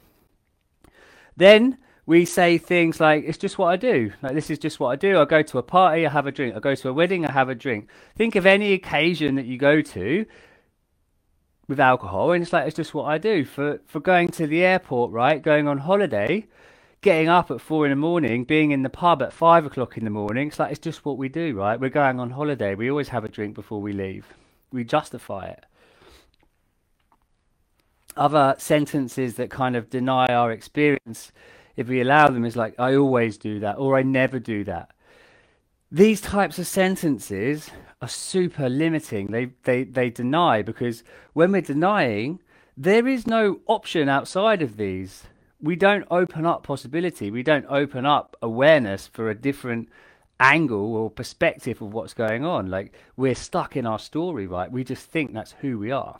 Then 1.36 1.78
we 2.06 2.24
say 2.24 2.58
things 2.58 3.00
like, 3.00 3.24
it's 3.24 3.38
just 3.38 3.58
what 3.58 3.68
I 3.68 3.76
do. 3.76 4.12
Like, 4.22 4.34
this 4.34 4.50
is 4.50 4.58
just 4.58 4.80
what 4.80 4.88
I 4.88 4.96
do. 4.96 5.20
I 5.20 5.24
go 5.24 5.42
to 5.42 5.58
a 5.58 5.62
party, 5.62 6.06
I 6.06 6.10
have 6.10 6.26
a 6.26 6.32
drink. 6.32 6.56
I 6.56 6.60
go 6.60 6.74
to 6.74 6.88
a 6.88 6.92
wedding, 6.92 7.24
I 7.24 7.32
have 7.32 7.48
a 7.48 7.54
drink. 7.54 7.88
Think 8.16 8.34
of 8.34 8.46
any 8.46 8.72
occasion 8.72 9.36
that 9.36 9.46
you 9.46 9.58
go 9.58 9.82
to 9.82 10.26
with 11.68 11.78
alcohol, 11.78 12.32
and 12.32 12.42
it's 12.42 12.52
like, 12.52 12.66
it's 12.66 12.76
just 12.76 12.92
what 12.92 13.04
I 13.04 13.18
do. 13.18 13.44
For, 13.44 13.80
for 13.86 14.00
going 14.00 14.28
to 14.30 14.46
the 14.46 14.64
airport, 14.64 15.12
right? 15.12 15.40
Going 15.40 15.68
on 15.68 15.78
holiday, 15.78 16.46
getting 17.02 17.28
up 17.28 17.50
at 17.50 17.60
four 17.60 17.86
in 17.86 17.90
the 17.90 17.96
morning, 17.96 18.44
being 18.44 18.72
in 18.72 18.82
the 18.82 18.90
pub 18.90 19.22
at 19.22 19.32
five 19.32 19.64
o'clock 19.64 19.96
in 19.96 20.04
the 20.04 20.10
morning, 20.10 20.48
it's 20.48 20.58
like, 20.58 20.72
it's 20.72 20.80
just 20.80 21.04
what 21.04 21.18
we 21.18 21.28
do, 21.28 21.54
right? 21.56 21.78
We're 21.78 21.90
going 21.90 22.18
on 22.18 22.30
holiday. 22.30 22.74
We 22.74 22.90
always 22.90 23.08
have 23.10 23.24
a 23.24 23.28
drink 23.28 23.54
before 23.54 23.80
we 23.80 23.92
leave. 23.92 24.26
We 24.72 24.82
justify 24.82 25.46
it 25.46 25.66
other 28.16 28.54
sentences 28.58 29.34
that 29.36 29.50
kind 29.50 29.76
of 29.76 29.90
deny 29.90 30.26
our 30.26 30.50
experience 30.50 31.32
if 31.76 31.88
we 31.88 32.00
allow 32.00 32.28
them, 32.28 32.44
is 32.44 32.56
like, 32.56 32.78
I 32.78 32.94
always 32.96 33.38
do 33.38 33.60
that, 33.60 33.78
or 33.78 33.96
I 33.96 34.02
never 34.02 34.38
do 34.38 34.64
that. 34.64 34.90
These 35.90 36.20
types 36.20 36.58
of 36.58 36.66
sentences 36.66 37.70
are 38.00 38.08
super 38.08 38.68
limiting. 38.68 39.28
They, 39.28 39.50
they, 39.64 39.84
they 39.84 40.10
deny 40.10 40.62
because 40.62 41.04
when 41.32 41.52
we're 41.52 41.62
denying, 41.62 42.40
there 42.76 43.06
is 43.06 43.26
no 43.26 43.60
option 43.66 44.08
outside 44.08 44.62
of 44.62 44.76
these. 44.76 45.24
We 45.60 45.76
don't 45.76 46.06
open 46.10 46.46
up 46.46 46.62
possibility. 46.62 47.30
We 47.30 47.42
don't 47.42 47.66
open 47.68 48.06
up 48.06 48.36
awareness 48.42 49.06
for 49.06 49.30
a 49.30 49.34
different 49.34 49.88
angle 50.40 50.94
or 50.96 51.10
perspective 51.10 51.80
of 51.80 51.92
what's 51.92 52.14
going 52.14 52.44
on. 52.44 52.68
Like 52.68 52.94
we're 53.16 53.34
stuck 53.34 53.76
in 53.76 53.86
our 53.86 53.98
story, 53.98 54.46
right? 54.46 54.70
We 54.72 54.82
just 54.84 55.06
think 55.06 55.32
that's 55.32 55.52
who 55.60 55.78
we 55.78 55.90
are. 55.90 56.18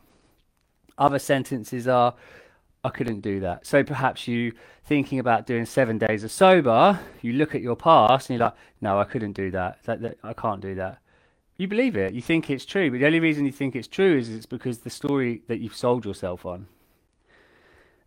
Other 1.02 1.18
sentences 1.18 1.88
are, 1.88 2.14
I 2.84 2.90
couldn't 2.90 3.22
do 3.22 3.40
that. 3.40 3.66
So 3.66 3.82
perhaps 3.82 4.28
you 4.28 4.52
thinking 4.84 5.18
about 5.18 5.46
doing 5.46 5.66
seven 5.66 5.98
days 5.98 6.22
of 6.22 6.30
sober, 6.30 7.00
you 7.22 7.32
look 7.32 7.56
at 7.56 7.60
your 7.60 7.74
past 7.74 8.30
and 8.30 8.38
you're 8.38 8.46
like, 8.46 8.54
no, 8.80 9.00
I 9.00 9.04
couldn't 9.04 9.32
do 9.32 9.50
that. 9.50 9.82
That, 9.82 10.00
that. 10.02 10.18
I 10.22 10.32
can't 10.32 10.60
do 10.60 10.76
that. 10.76 10.98
You 11.56 11.66
believe 11.66 11.96
it. 11.96 12.14
You 12.14 12.22
think 12.22 12.50
it's 12.50 12.64
true, 12.64 12.88
but 12.88 13.00
the 13.00 13.06
only 13.06 13.18
reason 13.18 13.44
you 13.44 13.50
think 13.50 13.74
it's 13.74 13.88
true 13.88 14.16
is 14.16 14.28
it's 14.28 14.46
because 14.46 14.78
the 14.78 14.90
story 14.90 15.42
that 15.48 15.58
you've 15.58 15.74
sold 15.74 16.04
yourself 16.04 16.46
on. 16.46 16.68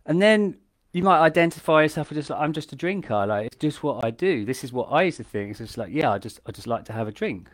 And 0.06 0.22
then 0.22 0.56
you 0.94 1.02
might 1.02 1.20
identify 1.20 1.82
yourself 1.82 2.10
as 2.10 2.16
just 2.16 2.30
like, 2.30 2.40
I'm 2.40 2.54
just 2.54 2.72
a 2.72 2.76
drinker. 2.76 3.26
Like 3.26 3.48
it's 3.48 3.56
just 3.56 3.82
what 3.82 4.06
I 4.06 4.10
do. 4.10 4.46
This 4.46 4.64
is 4.64 4.72
what 4.72 4.88
I 4.90 5.02
used 5.02 5.18
to 5.18 5.24
think. 5.24 5.50
It's 5.50 5.58
just 5.58 5.76
like, 5.76 5.92
yeah, 5.92 6.12
I 6.12 6.18
just 6.18 6.40
I 6.46 6.52
just 6.52 6.66
like 6.66 6.86
to 6.86 6.94
have 6.94 7.08
a 7.08 7.12
drink 7.12 7.50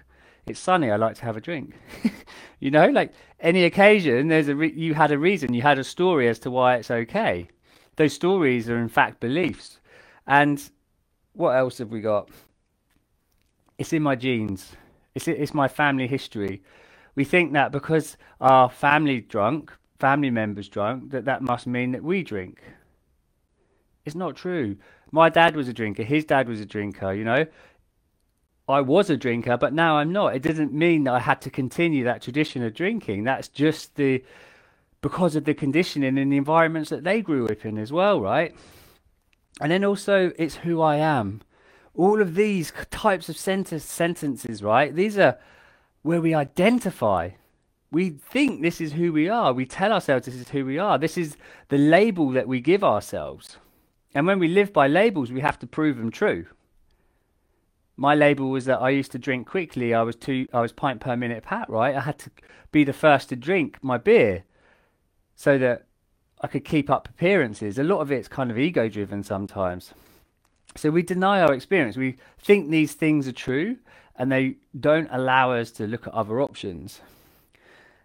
it's 0.47 0.61
sunny. 0.61 0.91
I 0.91 0.97
like 0.97 1.17
to 1.17 1.25
have 1.25 1.37
a 1.37 1.41
drink. 1.41 1.75
you 2.61 2.71
know, 2.71 2.89
like 2.89 3.13
any 3.41 3.65
occasion, 3.65 4.29
there's 4.29 4.49
a 4.49 4.57
re- 4.57 4.73
you 4.73 4.95
had 4.95 5.13
a 5.13 5.19
reason, 5.19 5.55
you 5.55 5.63
had 5.63 5.79
a 5.79 5.85
story 5.85 6.29
as 6.29 6.39
to 6.41 6.51
why 6.51 6.77
it's 6.77 6.91
okay. 6.91 7.49
Those 7.97 8.13
stories 8.13 8.69
are 8.69 8.79
in 8.79 8.89
fact 8.89 9.21
beliefs. 9.21 9.79
And 10.27 10.63
what 11.35 11.53
else 11.53 11.79
have 11.79 11.91
we 11.91 12.01
got? 12.01 12.29
It's 13.79 13.93
in 13.93 14.03
my 14.03 14.17
genes. 14.17 14.73
It's 15.15 15.29
it's 15.29 15.55
my 15.55 15.69
family 15.69 16.07
history. 16.07 16.63
We 17.15 17.25
think 17.25 17.53
that 17.53 17.73
because 17.73 18.17
our 18.41 18.71
family 18.71 19.21
drunk, 19.21 19.73
family 19.99 20.31
members 20.31 20.69
drunk, 20.69 21.11
that 21.11 21.25
that 21.27 21.43
must 21.43 21.67
mean 21.67 21.93
that 21.93 22.03
we 22.03 22.23
drink. 22.23 22.63
It's 24.05 24.17
not 24.17 24.37
true. 24.37 24.77
My 25.11 25.29
dad 25.29 25.55
was 25.55 25.69
a 25.69 25.73
drinker. 25.73 26.03
His 26.03 26.25
dad 26.25 26.49
was 26.49 26.61
a 26.61 26.67
drinker. 26.67 27.13
You 27.13 27.25
know, 27.25 27.47
I 28.69 28.81
was 28.81 29.11
a 29.11 29.17
drinker, 29.17 29.57
but 29.57 29.73
now 29.73 29.97
I'm 29.99 30.13
not. 30.13 30.37
It 30.37 30.43
doesn't 30.43 30.73
mean 30.73 31.05
that 31.05 31.15
I 31.15 31.21
had 31.21 31.41
to 31.43 31.51
continue 31.51 32.05
that 32.05 32.23
tradition 32.23 32.63
of 32.63 32.75
drinking. 32.75 33.25
That's 33.25 33.49
just 33.49 33.97
the 33.97 34.23
because 35.01 35.35
of 35.35 35.45
the 35.45 35.55
conditioning 35.55 36.17
and 36.17 36.33
the 36.33 36.37
environments 36.37 36.89
that 36.91 37.03
they 37.03 37.23
grew 37.23 37.47
up 37.49 37.65
in 37.65 37.77
as 37.77 37.93
well, 37.93 38.21
right? 38.21 38.55
And 39.61 39.73
then 39.73 39.85
also, 39.85 40.31
it's 40.39 40.57
who 40.57 40.81
I 40.81 40.97
am. 40.97 41.43
All 41.95 42.23
of 42.23 42.37
these 42.37 42.73
types 42.91 43.29
of 43.29 43.37
sentence, 43.37 43.85
sentences, 43.85 44.63
right? 44.63 44.95
These 44.95 45.19
are 45.19 45.39
where 46.03 46.21
we 46.21 46.35
identify. 46.35 47.31
We 47.91 48.11
think 48.11 48.63
this 48.63 48.81
is 48.81 48.93
who 48.93 49.13
we 49.13 49.29
are. 49.29 49.53
We 49.53 49.67
tell 49.67 49.93
ourselves 49.93 50.27
this 50.27 50.37
is 50.37 50.49
who 50.49 50.65
we 50.65 50.79
are. 50.79 50.99
This 50.99 51.19
is 51.19 51.37
the 51.69 51.79
label 51.79 52.31
that 52.31 52.49
we 52.49 52.61
give 52.61 52.85
ourselves. 52.85 53.57
And 54.15 54.27
when 54.27 54.39
we 54.39 54.47
live 54.49 54.73
by 54.73 54.87
labels, 54.87 55.33
we 55.33 55.41
have 55.41 55.59
to 55.59 55.67
prove 55.67 55.97
them 55.97 56.13
true 56.13 56.47
my 57.97 58.15
label 58.15 58.51
was 58.51 58.65
that 58.65 58.81
I 58.81 58.91
used 58.91 59.13
to 59.13 59.19
drink 59.19 59.47
quickly. 59.47 59.95
I 59.95 60.03
was 60.03 60.17
two, 60.17 60.47
I 60.53 60.61
was 60.61 60.73
pint 60.73 61.01
per 61.01 61.17
minute 61.17 61.45
pat, 61.45 61.69
right? 61.69 61.95
I 61.95 62.01
had 62.01 62.19
to 62.21 62.31
be 62.71 62.85
the 62.85 62.93
first 62.93 63.29
to 63.29 63.37
drink 63.37 63.79
my 63.83 63.99
beer 63.99 64.45
so 65.37 65.59
that 65.59 65.87
I 66.41 66.47
could 66.47 66.65
keep 66.65 66.91
up 66.91 67.09
appearances. 67.09 67.79
A 67.79 67.85
lot 67.85 68.01
of 68.01 68.11
it's 68.11 68.29
kind 68.29 68.51
of 68.51 68.59
ego 68.59 68.89
driven 68.89 69.23
sometimes. 69.23 69.93
So 70.75 70.91
we 70.91 71.03
deny 71.03 71.43
our 71.43 71.53
experience. 71.53 71.97
We 71.97 72.17
think 72.39 72.71
these 72.71 72.95
things 72.95 73.29
are 73.29 73.33
true 73.33 73.77
and 74.17 74.33
they 74.33 74.57
don't 74.79 75.09
allow 75.11 75.53
us 75.53 75.71
to 75.73 75.87
look 75.87 76.07
at 76.07 76.15
other 76.15 76.41
options. 76.41 77.01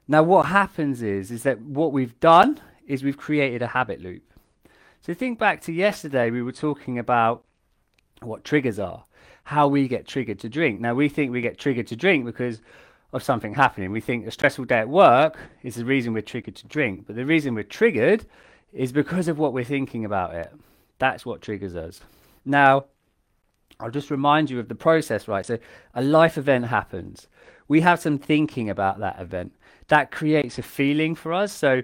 Now 0.08 0.24
what 0.24 0.48
happens 0.48 1.01
is 1.01 1.32
is 1.32 1.44
that 1.44 1.62
what 1.62 1.94
we've 1.94 2.20
done 2.20 2.60
is 2.86 3.03
we've 3.03 3.17
created 3.17 3.62
a 3.62 3.67
habit 3.67 4.01
loop. 4.01 4.24
So 5.01 5.13
think 5.13 5.39
back 5.39 5.62
to 5.62 5.72
yesterday 5.72 6.29
we 6.29 6.41
were 6.41 6.51
talking 6.51 7.00
about 7.00 7.44
what 8.22 8.44
triggers 8.44 8.79
are 8.79 9.03
how 9.48 9.66
we 9.66 9.88
get 9.88 10.06
triggered 10.06 10.38
to 10.38 10.50
drink. 10.50 10.82
Now, 10.82 10.94
we 10.94 11.08
think 11.08 11.32
we 11.32 11.39
get 11.39 11.58
triggered 11.58 11.88
to 11.88 11.96
drink 11.96 12.25
because 12.25 12.62
of 13.13 13.24
something 13.24 13.54
happening. 13.54 13.94
We 13.94 14.01
think 14.01 14.27
a 14.27 14.32
stressful 14.32 14.66
day 14.66 14.80
at 14.80 14.89
work 14.89 15.38
is 15.63 15.75
the 15.75 15.86
reason 15.86 16.12
we're 16.12 16.22
triggered 16.22 16.58
to 16.58 16.68
drink. 16.68 17.06
But 17.08 17.16
the 17.16 17.25
reason 17.25 17.56
we're 17.56 17.63
triggered 17.63 18.25
is 18.74 18.92
because 18.92 19.30
of 19.30 19.39
what 19.39 19.54
we're 19.54 19.63
thinking 19.63 20.04
about 20.04 20.36
it. 20.36 20.51
That's 21.00 21.25
what 21.25 21.42
triggers 21.42 21.77
us. 21.77 22.01
Now, 22.44 22.88
I'll 23.80 23.89
just 23.89 24.12
remind 24.12 24.50
you 24.50 24.60
of 24.60 24.68
the 24.68 24.75
process, 24.75 25.30
right? 25.30 25.46
So, 25.46 25.60
a 25.94 26.01
life 26.01 26.38
event 26.38 26.66
happens. 26.66 27.27
We 27.70 27.80
have 27.80 28.01
some 28.01 28.18
thinking 28.18 28.70
about 28.70 29.00
that 29.00 29.18
event. 29.18 29.54
That 29.88 30.12
creates 30.12 30.58
a 30.58 30.62
feeling 30.62 31.16
for 31.16 31.32
us. 31.32 31.54
So, 31.54 31.84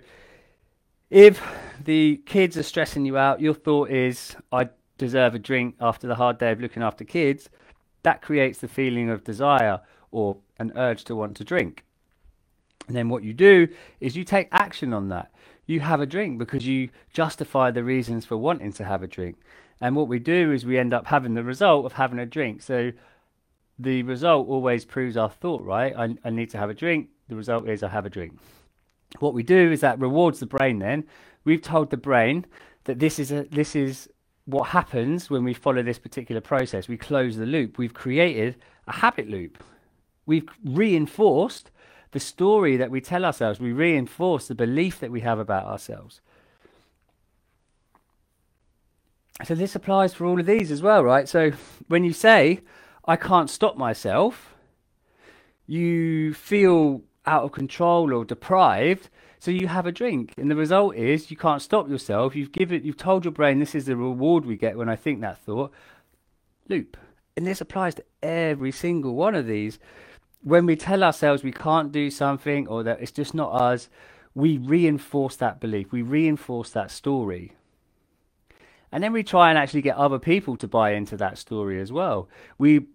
if 1.09 1.41
the 1.81 2.17
kids 2.25 2.57
are 2.57 2.63
stressing 2.63 3.05
you 3.05 3.17
out, 3.17 3.39
your 3.39 3.53
thought 3.53 3.89
is, 3.89 4.35
I 4.51 4.67
deserve 4.97 5.35
a 5.35 5.39
drink 5.39 5.75
after 5.79 6.07
the 6.07 6.15
hard 6.15 6.37
day 6.37 6.51
of 6.51 6.61
looking 6.61 6.83
after 6.83 7.03
kids, 7.03 7.49
that 8.03 8.21
creates 8.21 8.59
the 8.59 8.67
feeling 8.67 9.09
of 9.09 9.23
desire 9.23 9.81
or 10.11 10.37
an 10.59 10.71
urge 10.75 11.03
to 11.05 11.15
want 11.15 11.35
to 11.37 11.43
drink. 11.43 11.83
And 12.87 12.95
then 12.95 13.09
what 13.09 13.23
you 13.23 13.33
do 13.33 13.67
is 13.99 14.15
you 14.15 14.23
take 14.23 14.49
action 14.51 14.93
on 14.93 15.09
that. 15.09 15.31
You 15.65 15.79
have 15.79 16.01
a 16.01 16.05
drink 16.05 16.37
because 16.37 16.67
you 16.67 16.89
justify 17.13 17.71
the 17.71 17.83
reasons 17.83 18.25
for 18.25 18.35
wanting 18.35 18.73
to 18.73 18.83
have 18.83 19.01
a 19.01 19.07
drink. 19.07 19.37
And 19.79 19.95
what 19.95 20.07
we 20.07 20.19
do 20.19 20.51
is 20.51 20.65
we 20.65 20.77
end 20.77 20.93
up 20.93 21.07
having 21.07 21.33
the 21.33 21.43
result 21.43 21.85
of 21.85 21.93
having 21.93 22.19
a 22.19 22.25
drink. 22.25 22.61
So 22.61 22.91
the 23.79 24.03
result 24.03 24.47
always 24.47 24.85
proves 24.85 25.17
our 25.17 25.29
thought, 25.29 25.63
right? 25.63 25.93
I, 25.97 26.15
I 26.25 26.29
need 26.29 26.49
to 26.51 26.57
have 26.57 26.69
a 26.69 26.73
drink. 26.73 27.09
The 27.29 27.35
result 27.35 27.67
is 27.69 27.83
I 27.83 27.89
have 27.89 28.05
a 28.05 28.09
drink. 28.09 28.37
What 29.19 29.33
we 29.33 29.43
do 29.43 29.71
is 29.71 29.81
that 29.81 29.99
rewards 29.99 30.39
the 30.39 30.45
brain. 30.45 30.79
Then 30.79 31.05
we've 31.45 31.61
told 31.61 31.89
the 31.89 31.97
brain 31.97 32.45
that 32.83 32.99
this 32.99 33.19
is 33.19 33.31
a 33.31 33.43
this 33.43 33.75
is 33.75 34.09
what 34.45 34.69
happens 34.69 35.29
when 35.29 35.43
we 35.43 35.53
follow 35.53 35.81
this 35.81 35.99
particular 35.99 36.41
process. 36.41 36.87
We 36.87 36.97
close 36.97 37.37
the 37.37 37.45
loop. 37.45 37.77
We've 37.77 37.93
created 37.93 38.57
a 38.87 38.93
habit 38.93 39.29
loop. 39.29 39.63
We've 40.25 40.47
reinforced 40.63 41.71
the 42.11 42.19
story 42.19 42.77
that 42.77 42.91
we 42.91 43.01
tell 43.01 43.25
ourselves. 43.25 43.59
We 43.59 43.71
reinforce 43.71 44.47
the 44.47 44.55
belief 44.55 44.99
that 44.99 45.11
we 45.11 45.21
have 45.21 45.39
about 45.39 45.65
ourselves. 45.65 46.21
So 49.43 49.55
this 49.55 49.75
applies 49.75 50.13
for 50.13 50.25
all 50.25 50.39
of 50.39 50.45
these 50.45 50.71
as 50.71 50.81
well, 50.81 51.03
right? 51.03 51.27
So 51.27 51.51
when 51.87 52.03
you 52.03 52.13
say, 52.13 52.61
I 53.05 53.15
can't 53.15 53.49
stop 53.49 53.75
myself, 53.77 54.53
you 55.65 56.33
feel 56.33 57.01
out 57.25 57.43
of 57.43 57.51
control 57.51 58.13
or 58.13 58.25
deprived, 58.25 59.09
so 59.43 59.51
you 59.51 59.67
have 59.67 59.85
a 59.85 59.91
drink. 59.91 60.33
And 60.37 60.49
the 60.49 60.55
result 60.55 60.95
is 60.95 61.29
you 61.29 61.35
can't 61.35 61.61
stop 61.61 61.89
yourself. 61.89 62.33
You've 62.33 62.53
given 62.53 62.85
you've 62.85 62.95
told 62.95 63.25
your 63.25 63.33
brain 63.33 63.59
this 63.59 63.75
is 63.75 63.87
the 63.87 63.97
reward 63.97 64.45
we 64.45 64.55
get 64.55 64.77
when 64.77 64.87
I 64.87 64.95
think 64.95 65.19
that 65.19 65.37
thought. 65.39 65.73
Loop. 66.69 66.95
And 67.35 67.45
this 67.45 67.59
applies 67.59 67.93
to 67.95 68.05
every 68.21 68.71
single 68.71 69.15
one 69.15 69.35
of 69.35 69.45
these. 69.45 69.79
When 70.43 70.65
we 70.65 70.77
tell 70.77 71.03
ourselves 71.03 71.43
we 71.43 71.51
can't 71.51 71.91
do 71.91 72.09
something 72.09 72.69
or 72.69 72.83
that 72.83 73.01
it's 73.01 73.11
just 73.11 73.33
not 73.33 73.51
us, 73.51 73.89
we 74.33 74.59
reinforce 74.59 75.35
that 75.35 75.59
belief. 75.59 75.91
We 75.91 76.03
reinforce 76.03 76.69
that 76.69 76.89
story. 76.89 77.51
And 78.93 79.03
then 79.03 79.11
we 79.11 79.23
try 79.23 79.49
and 79.49 79.57
actually 79.57 79.81
get 79.81 79.97
other 79.97 80.19
people 80.19 80.55
to 80.55 80.69
buy 80.69 80.91
into 80.93 81.17
that 81.17 81.37
story 81.37 81.81
as 81.81 81.91
well. 81.91 82.29
We 82.57 82.85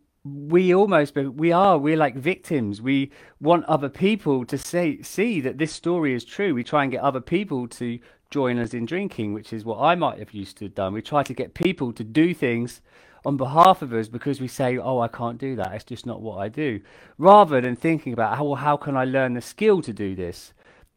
we 0.49 0.75
almost 0.75 1.15
we 1.17 1.53
are 1.53 1.79
we're 1.79 1.97
like 1.97 2.17
victims. 2.17 2.83
We 2.83 3.11
want 3.41 3.65
other 3.67 3.89
people 3.89 4.45
to 4.47 4.59
say 4.59 5.03
see 5.03 5.41
that 5.41 5.59
this 5.59 5.73
story 5.73 6.15
is 6.15 6.25
true. 6.25 6.55
We 6.55 6.65
try 6.65 6.83
and 6.85 6.93
get 6.93 7.03
other 7.03 7.21
people 7.21 7.69
to 7.69 7.99
join 8.31 8.59
us 8.59 8.75
in 8.75 8.87
drinking, 8.87 9.35
which 9.35 9.53
is 9.53 9.65
what 9.65 9.81
I 9.81 9.95
might 9.95 10.19
have 10.19 10.33
used 10.33 10.59
to 10.59 10.67
have 10.67 10.75
done. 10.75 10.93
We 10.95 11.03
try 11.03 11.23
to 11.23 11.35
get 11.35 11.55
people 11.55 11.93
to 11.95 12.05
do 12.05 12.35
things 12.35 12.83
on 13.25 13.37
behalf 13.37 13.83
of 13.83 13.93
us 13.93 14.09
because 14.09 14.41
we 14.41 14.49
say, 14.49 14.79
"Oh, 14.79 15.01
I 15.01 15.09
can't 15.09 15.39
do 15.39 15.57
that. 15.57 15.73
It's 15.75 15.85
just 15.85 16.07
not 16.07 16.23
what 16.23 16.39
I 16.39 16.49
do," 16.49 16.81
rather 17.19 17.61
than 17.61 17.77
thinking 17.77 18.13
about 18.13 18.37
how 18.37 18.45
well, 18.45 18.55
how 18.57 18.77
can 18.77 18.97
I 18.97 19.05
learn 19.05 19.35
the 19.35 19.41
skill 19.41 19.83
to 19.83 19.93
do 19.93 20.15
this? 20.15 20.53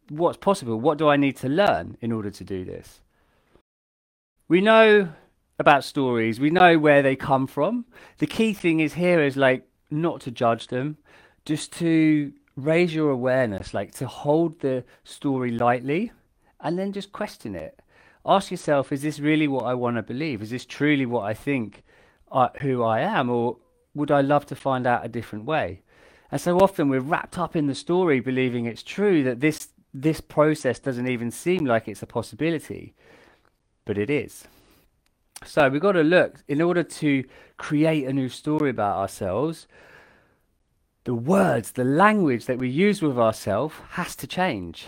What's 0.09 0.37
possible? 0.37 0.79
What 0.79 0.97
do 0.97 1.07
I 1.09 1.17
need 1.17 1.37
to 1.37 1.49
learn 1.49 1.97
in 2.01 2.11
order 2.11 2.31
to 2.31 2.43
do 2.43 2.65
this? 2.65 3.01
we 4.51 4.59
know 4.59 5.07
about 5.61 5.85
stories, 5.85 6.39
we 6.39 6.49
know 6.49 6.77
where 6.77 7.01
they 7.01 7.15
come 7.15 7.47
from. 7.47 7.85
The 8.17 8.27
key 8.27 8.53
thing 8.53 8.81
is 8.81 8.93
here 8.93 9.21
is 9.23 9.37
like 9.37 9.65
not 9.89 10.19
to 10.21 10.31
judge 10.31 10.67
them, 10.67 10.97
just 11.45 11.71
to 11.73 12.33
raise 12.57 12.93
your 12.93 13.09
awareness, 13.09 13.73
like 13.73 13.93
to 13.93 14.07
hold 14.07 14.59
the 14.59 14.83
story 15.05 15.51
lightly 15.51 16.11
and 16.59 16.77
then 16.77 16.91
just 16.91 17.13
question 17.13 17.55
it. 17.55 17.79
Ask 18.25 18.51
yourself, 18.51 18.91
is 18.91 19.01
this 19.01 19.19
really 19.19 19.47
what 19.47 19.63
I 19.63 19.73
want 19.73 19.95
to 19.95 20.03
believe? 20.03 20.41
Is 20.41 20.49
this 20.49 20.65
truly 20.65 21.05
what 21.05 21.23
I 21.23 21.33
think 21.33 21.83
uh, 22.31 22.49
who 22.61 22.83
I 22.83 22.99
am? 22.99 23.29
Or 23.29 23.57
would 23.95 24.11
I 24.11 24.21
love 24.21 24.45
to 24.47 24.55
find 24.55 24.85
out 24.85 25.05
a 25.05 25.09
different 25.09 25.45
way? 25.45 25.81
And 26.31 26.39
so 26.39 26.59
often 26.59 26.89
we're 26.89 26.99
wrapped 26.99 27.37
up 27.39 27.55
in 27.55 27.67
the 27.67 27.75
story, 27.75 28.19
believing 28.19 28.65
it's 28.65 28.83
true 28.83 29.23
that 29.23 29.39
this 29.39 29.69
this 29.93 30.21
process 30.21 30.79
doesn't 30.79 31.09
even 31.09 31.31
seem 31.31 31.65
like 31.65 31.87
it's 31.89 32.01
a 32.01 32.05
possibility 32.05 32.93
but 33.85 33.97
it 33.97 34.09
is. 34.09 34.45
So 35.51 35.67
we've 35.67 35.81
got 35.81 35.91
to 35.93 36.01
look, 36.01 36.41
in 36.47 36.61
order 36.61 36.81
to 36.81 37.25
create 37.57 38.07
a 38.07 38.13
new 38.13 38.29
story 38.29 38.69
about 38.69 38.95
ourselves, 38.95 39.67
the 41.03 41.13
words, 41.13 41.71
the 41.71 41.83
language 41.83 42.45
that 42.45 42.57
we 42.57 42.69
use 42.69 43.01
with 43.01 43.19
ourselves 43.19 43.75
has 43.89 44.15
to 44.15 44.27
change. 44.27 44.87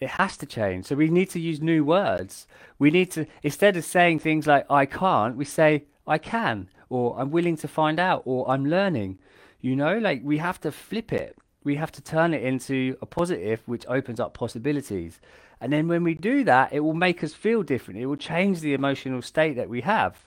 It 0.00 0.08
has 0.08 0.36
to 0.38 0.46
change. 0.46 0.86
So 0.86 0.96
we 0.96 1.10
need 1.10 1.30
to 1.30 1.38
use 1.38 1.60
new 1.60 1.84
words. 1.84 2.48
We 2.76 2.90
need 2.90 3.12
to, 3.12 3.24
instead 3.44 3.76
of 3.76 3.84
saying 3.84 4.18
things 4.18 4.48
like, 4.48 4.68
I 4.68 4.84
can't, 4.84 5.36
we 5.36 5.44
say, 5.44 5.84
I 6.08 6.18
can, 6.18 6.70
or 6.88 7.14
I'm 7.16 7.30
willing 7.30 7.56
to 7.58 7.68
find 7.68 8.00
out, 8.00 8.22
or 8.24 8.50
I'm 8.50 8.66
learning. 8.66 9.20
You 9.60 9.76
know, 9.76 9.96
like 9.96 10.22
we 10.24 10.38
have 10.38 10.58
to 10.62 10.72
flip 10.72 11.12
it. 11.12 11.38
We 11.62 11.76
have 11.76 11.92
to 11.92 12.02
turn 12.02 12.34
it 12.34 12.42
into 12.42 12.96
a 13.00 13.06
positive, 13.06 13.62
which 13.66 13.86
opens 13.86 14.18
up 14.18 14.34
possibilities. 14.34 15.20
And 15.60 15.72
then 15.72 15.88
when 15.88 16.02
we 16.04 16.14
do 16.14 16.44
that, 16.44 16.72
it 16.72 16.80
will 16.80 16.94
make 16.94 17.22
us 17.22 17.34
feel 17.34 17.62
different. 17.62 18.00
It 18.00 18.06
will 18.06 18.16
change 18.16 18.60
the 18.60 18.74
emotional 18.74 19.22
state 19.22 19.56
that 19.56 19.68
we 19.68 19.82
have. 19.82 20.26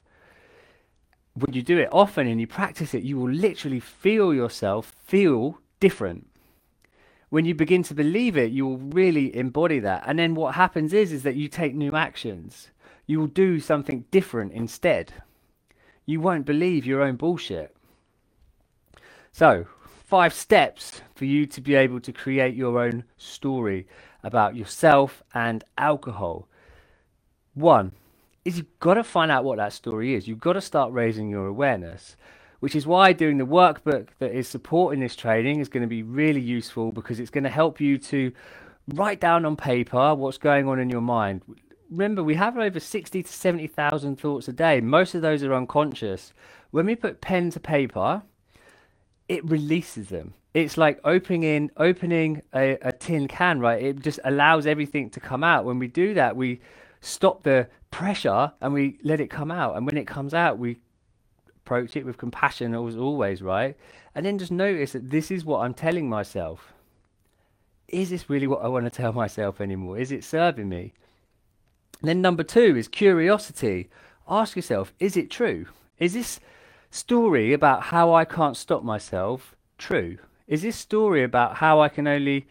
When 1.34 1.54
you 1.54 1.64
do 1.64 1.80
it 1.80 1.90
often 1.92 2.28
and 2.28 2.40
you 2.40 2.46
practice 2.46 2.94
it, 2.94 3.04
you 3.04 3.18
will 3.18 3.32
literally 3.32 3.80
feel 3.80 4.34
yourself 4.34 4.94
feel 5.06 5.60
different. 5.80 6.28
When 7.30 7.46
you 7.46 7.56
begin 7.56 7.82
to 7.84 7.96
believe 7.96 8.38
it, 8.38 8.52
you 8.52 8.68
will 8.68 8.78
really 8.78 9.36
embody 9.36 9.80
that. 9.80 10.04
And 10.06 10.20
then 10.20 10.36
what 10.36 10.54
happens 10.54 10.94
is 10.94 11.12
is 11.12 11.24
that 11.24 11.36
you 11.36 11.48
take 11.48 11.74
new 11.74 11.94
actions. 11.94 12.70
You 13.08 13.20
will 13.20 13.28
do 13.28 13.60
something 13.60 14.06
different 14.12 14.54
instead. 14.54 15.14
You 16.06 16.22
won't 16.22 16.46
believe 16.46 16.86
your 16.86 17.02
own 17.02 17.16
bullshit. 17.16 17.76
So, 19.32 19.66
five 20.14 20.32
steps 20.32 21.02
for 21.16 21.26
you 21.26 21.48
to 21.48 21.60
be 21.60 21.74
able 21.74 22.00
to 22.00 22.14
create 22.14 22.54
your 22.54 22.78
own 22.78 23.04
story 23.18 23.88
about 24.22 24.56
yourself 24.56 25.24
and 25.34 25.64
alcohol. 25.76 26.48
One 27.56 27.94
is 28.46 28.58
you've 28.58 28.80
got 28.80 28.94
to 28.94 29.04
find 29.04 29.32
out 29.32 29.44
what 29.44 29.58
that 29.58 29.74
story 29.74 30.14
is. 30.14 30.28
You've 30.28 30.40
got 30.40 30.54
to 30.54 30.62
start 30.62 30.94
raising 30.94 31.30
your 31.30 31.48
awareness, 31.48 32.16
which 32.60 32.76
is 32.76 32.86
why 32.86 33.12
doing 33.12 33.40
the 33.40 33.44
workbook 33.44 34.10
that 34.20 34.32
is 34.32 34.48
supporting 34.48 35.00
this 35.00 35.16
training 35.16 35.62
is 35.62 35.68
going 35.68 35.82
to 35.82 35.88
be 35.88 36.04
really 36.04 36.42
useful 36.42 36.92
because 36.92 37.20
it's 37.20 37.32
going 37.32 37.46
to 37.46 37.50
help 37.50 37.82
you 37.82 37.98
to 37.98 38.32
write 38.90 39.20
down 39.20 39.46
on 39.46 39.56
paper 39.56 40.14
what's 40.14 40.38
going 40.38 40.68
on 40.68 40.80
in 40.80 40.92
your 40.92 41.02
mind. 41.02 41.42
Remember, 41.90 42.24
we 42.24 42.36
have 42.36 42.56
over 42.56 42.80
60 42.80 43.24
to 43.24 43.34
70,000 43.34 44.20
thoughts 44.20 44.48
a 44.48 44.54
day. 44.54 44.80
Most 44.80 45.16
of 45.16 45.24
those 45.24 45.42
are 45.42 45.56
unconscious. 45.56 46.34
When 46.70 46.86
we 46.86 46.96
put 46.96 47.20
pen 47.20 47.50
to 47.50 47.60
paper, 47.60 48.22
it 49.28 49.44
releases 49.46 50.10
them 50.10 50.34
it's 50.54 50.78
like 50.78 51.00
opening 51.04 51.44
in 51.44 51.72
opening 51.78 52.42
a, 52.54 52.78
a 52.82 52.92
tin 52.92 53.28
can, 53.28 53.60
right? 53.60 53.82
It 53.82 54.00
just 54.02 54.20
allows 54.24 54.68
everything 54.68 55.10
to 55.12 55.20
come 55.20 55.44
out. 55.44 55.66
When 55.66 55.80
we 55.80 55.88
do 55.88 56.14
that, 56.14 56.36
we 56.36 56.62
stop 57.02 57.44
the 57.44 57.68
pressure 57.90 58.52
and 58.62 58.74
we 58.74 59.00
let 59.04 59.20
it 59.20 59.30
come 59.30 59.52
out. 59.52 59.76
And 59.76 59.86
when 59.86 59.98
it 59.98 60.06
comes 60.06 60.34
out, 60.34 60.60
we 60.60 60.78
approach 61.58 61.96
it 61.96 62.06
with 62.06 62.18
compassion 62.18 62.76
as 62.76 62.98
always, 62.98 63.42
right? 63.42 63.76
And 64.14 64.26
then 64.26 64.38
just 64.38 64.52
notice 64.52 64.92
that 64.92 65.10
this 65.10 65.32
is 65.32 65.44
what 65.44 65.62
I'm 65.62 65.74
telling 65.74 66.08
myself. 66.08 66.72
Is 67.88 68.12
this 68.12 68.30
really 68.30 68.48
what 68.48 68.64
I 68.64 68.68
want 68.68 68.86
to 68.86 68.92
tell 68.92 69.14
myself 69.24 69.60
anymore? 69.60 69.98
Is 69.98 70.12
it 70.12 70.24
serving 70.24 70.70
me? 70.70 70.94
And 72.02 72.10
then 72.10 72.22
number 72.22 72.44
two 72.44 72.78
is 72.78 72.88
curiosity. 72.88 73.90
Ask 74.28 74.56
yourself, 74.56 74.94
is 75.00 75.18
it 75.18 75.32
true? 75.32 75.66
Is 75.98 76.14
this 76.14 76.40
story 76.94 77.54
about 77.54 77.84
how 77.84 78.14
I 78.14 78.24
can't 78.24 78.56
stop 78.56 78.84
myself 78.84 79.56
true? 79.78 80.18
Is 80.48 80.62
this 80.62 80.76
story 80.76 81.24
about 81.24 81.58
how 81.58 81.82
I 81.82 81.90
can 81.90 82.08
only 82.08 82.48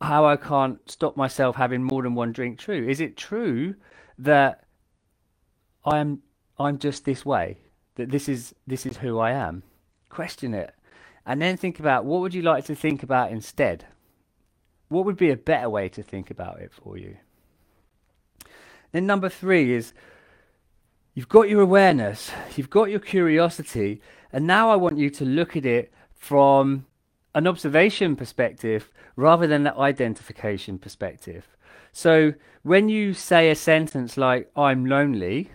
how 0.00 0.26
I 0.26 0.36
can't 0.36 0.78
stop 0.90 1.16
myself 1.16 1.56
having 1.56 1.84
more 1.84 2.02
than 2.02 2.14
one 2.14 2.32
drink 2.32 2.58
true? 2.58 2.88
Is 2.88 3.00
it 3.00 3.16
true 3.16 3.74
that 4.18 4.64
I'm 5.84 6.22
I'm 6.58 6.78
just 6.78 7.04
this 7.04 7.24
way? 7.24 7.58
That 7.96 8.10
this 8.10 8.28
is 8.28 8.54
this 8.66 8.86
is 8.86 8.96
who 8.96 9.18
I 9.18 9.32
am? 9.32 9.62
Question 10.08 10.54
it. 10.54 10.74
And 11.26 11.40
then 11.40 11.56
think 11.56 11.78
about 11.78 12.04
what 12.04 12.20
would 12.20 12.34
you 12.34 12.42
like 12.42 12.64
to 12.64 12.74
think 12.74 13.02
about 13.02 13.30
instead? 13.30 13.86
What 14.88 15.04
would 15.04 15.16
be 15.16 15.30
a 15.30 15.36
better 15.36 15.70
way 15.70 15.88
to 15.90 16.02
think 16.02 16.30
about 16.30 16.60
it 16.60 16.72
for 16.72 16.98
you? 16.98 17.16
Then 18.90 19.06
number 19.06 19.28
3 19.28 19.72
is 19.72 19.92
you've 21.14 21.28
got 21.28 21.48
your 21.48 21.60
awareness, 21.60 22.30
you've 22.56 22.70
got 22.70 22.90
your 22.90 23.00
curiosity, 23.00 24.00
and 24.32 24.46
now 24.46 24.70
I 24.70 24.76
want 24.76 24.98
you 24.98 25.10
to 25.10 25.24
look 25.24 25.56
at 25.56 25.66
it 25.66 25.92
from 26.14 26.86
an 27.34 27.46
observation 27.46 28.16
perspective 28.16 28.92
rather 29.16 29.46
than 29.46 29.62
the 29.62 29.76
identification 29.76 30.78
perspective. 30.78 31.46
So 31.92 32.34
when 32.62 32.88
you 32.88 33.12
say 33.12 33.50
a 33.50 33.54
sentence 33.54 34.16
like, 34.16 34.50
I'm 34.56 34.86
lonely, 34.86 35.50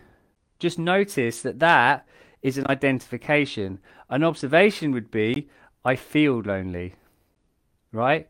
just 0.60 0.78
notice 0.78 1.42
that 1.42 1.60
that 1.60 2.06
is 2.42 2.58
an 2.58 2.68
identification. 2.68 3.80
An 4.10 4.24
observation 4.24 4.92
would 4.92 5.10
be, 5.10 5.50
I 5.84 5.96
feel 5.96 6.42
lonely, 6.42 6.96
right? 7.92 8.28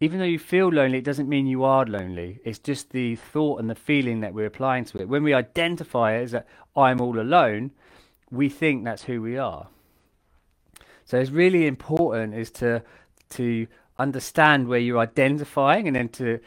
Even 0.00 0.18
though 0.18 0.24
you 0.24 0.38
feel 0.38 0.68
lonely, 0.68 0.98
it 0.98 1.04
doesn't 1.04 1.28
mean 1.28 1.46
you 1.46 1.62
are 1.62 1.84
lonely. 1.84 2.40
It's 2.44 2.58
just 2.58 2.90
the 2.90 3.16
thought 3.16 3.60
and 3.60 3.68
the 3.68 3.74
feeling 3.74 4.20
that 4.20 4.32
we're 4.32 4.46
applying 4.46 4.86
to 4.86 5.00
it. 5.00 5.08
When 5.08 5.22
we 5.22 5.34
identify 5.34 6.14
it 6.14 6.22
as 6.22 6.30
that 6.32 6.46
I'm 6.74 7.00
all 7.02 7.20
alone, 7.20 7.72
we 8.30 8.48
think 8.48 8.84
that's 8.84 9.04
who 9.04 9.20
we 9.20 9.36
are. 9.36 9.68
So 11.04 11.18
it's 11.18 11.30
really 11.30 11.66
important 11.66 12.34
is 12.34 12.50
to 12.52 12.82
to 13.30 13.66
understand 13.98 14.66
where 14.66 14.78
you're 14.78 14.98
identifying 14.98 15.86
and 15.86 15.94
then 15.94 16.08
to 16.08 16.40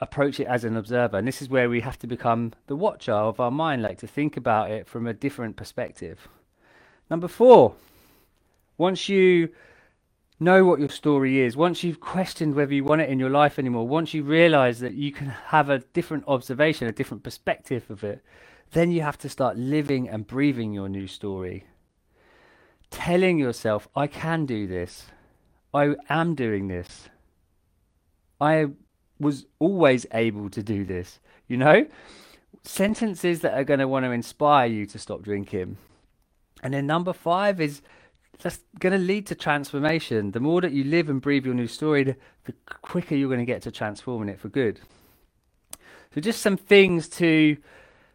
approach 0.00 0.40
it 0.40 0.46
as 0.46 0.64
an 0.64 0.76
observer. 0.76 1.16
And 1.16 1.26
this 1.26 1.40
is 1.40 1.48
where 1.48 1.70
we 1.70 1.80
have 1.80 1.98
to 2.00 2.06
become 2.06 2.52
the 2.66 2.76
watcher 2.76 3.12
of 3.12 3.40
our 3.40 3.50
mind, 3.50 3.82
like 3.82 3.98
to 3.98 4.06
think 4.06 4.36
about 4.36 4.70
it 4.70 4.86
from 4.86 5.06
a 5.06 5.14
different 5.14 5.56
perspective. 5.56 6.28
Number 7.08 7.28
four, 7.28 7.74
once 8.76 9.08
you 9.08 9.50
know 10.40 10.64
what 10.64 10.80
your 10.80 10.88
story 10.88 11.40
is, 11.40 11.56
once 11.56 11.84
you've 11.84 12.00
questioned 12.00 12.54
whether 12.54 12.74
you 12.74 12.82
want 12.82 13.02
it 13.02 13.10
in 13.10 13.20
your 13.20 13.30
life 13.30 13.58
anymore, 13.58 13.86
once 13.86 14.14
you 14.14 14.22
realize 14.22 14.80
that 14.80 14.94
you 14.94 15.12
can 15.12 15.26
have 15.28 15.68
a 15.68 15.80
different 15.80 16.24
observation, 16.26 16.88
a 16.88 16.92
different 16.92 17.22
perspective 17.22 17.84
of 17.90 18.02
it, 18.02 18.24
then 18.72 18.90
you 18.90 19.02
have 19.02 19.18
to 19.18 19.28
start 19.28 19.58
living 19.58 20.08
and 20.08 20.26
breathing 20.26 20.72
your 20.72 20.88
new 20.88 21.06
story. 21.06 21.64
Telling 22.90 23.38
yourself, 23.38 23.86
I 23.94 24.06
can 24.06 24.46
do 24.46 24.66
this. 24.66 25.06
I 25.74 25.94
am 26.08 26.34
doing 26.34 26.68
this. 26.68 27.08
I 28.40 28.66
was 29.18 29.46
always 29.58 30.06
able 30.12 30.48
to 30.50 30.62
do 30.62 30.84
this. 30.84 31.20
You 31.46 31.58
know? 31.58 31.86
Sentences 32.62 33.40
that 33.40 33.54
are 33.54 33.64
going 33.64 33.80
to 33.80 33.88
want 33.88 34.04
to 34.04 34.10
inspire 34.10 34.66
you 34.66 34.86
to 34.86 34.98
stop 34.98 35.22
drinking. 35.22 35.76
And 36.62 36.74
then 36.74 36.86
number 36.86 37.12
five 37.12 37.60
is 37.60 37.82
that's 38.42 38.60
going 38.78 38.92
to 38.92 38.98
lead 38.98 39.26
to 39.26 39.34
transformation. 39.34 40.32
The 40.32 40.40
more 40.40 40.60
that 40.60 40.72
you 40.72 40.84
live 40.84 41.08
and 41.08 41.20
breathe 41.20 41.44
your 41.46 41.54
new 41.54 41.66
story, 41.66 42.04
the, 42.04 42.16
quicker 42.82 43.14
you're 43.14 43.28
going 43.28 43.40
to 43.40 43.46
get 43.46 43.62
to 43.62 43.70
transforming 43.70 44.28
it 44.28 44.40
for 44.40 44.48
good. 44.48 44.80
So, 46.14 46.20
just 46.20 46.42
some 46.42 46.56
things 46.56 47.08
to 47.10 47.56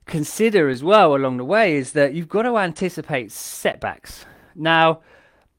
consider 0.05 0.69
as 0.69 0.83
well 0.83 1.15
along 1.15 1.37
the 1.37 1.45
way 1.45 1.75
is 1.75 1.93
that 1.93 2.13
you've 2.13 2.27
got 2.27 2.43
to 2.43 2.57
anticipate 2.57 3.31
setbacks. 3.31 4.25
Now, 4.55 5.01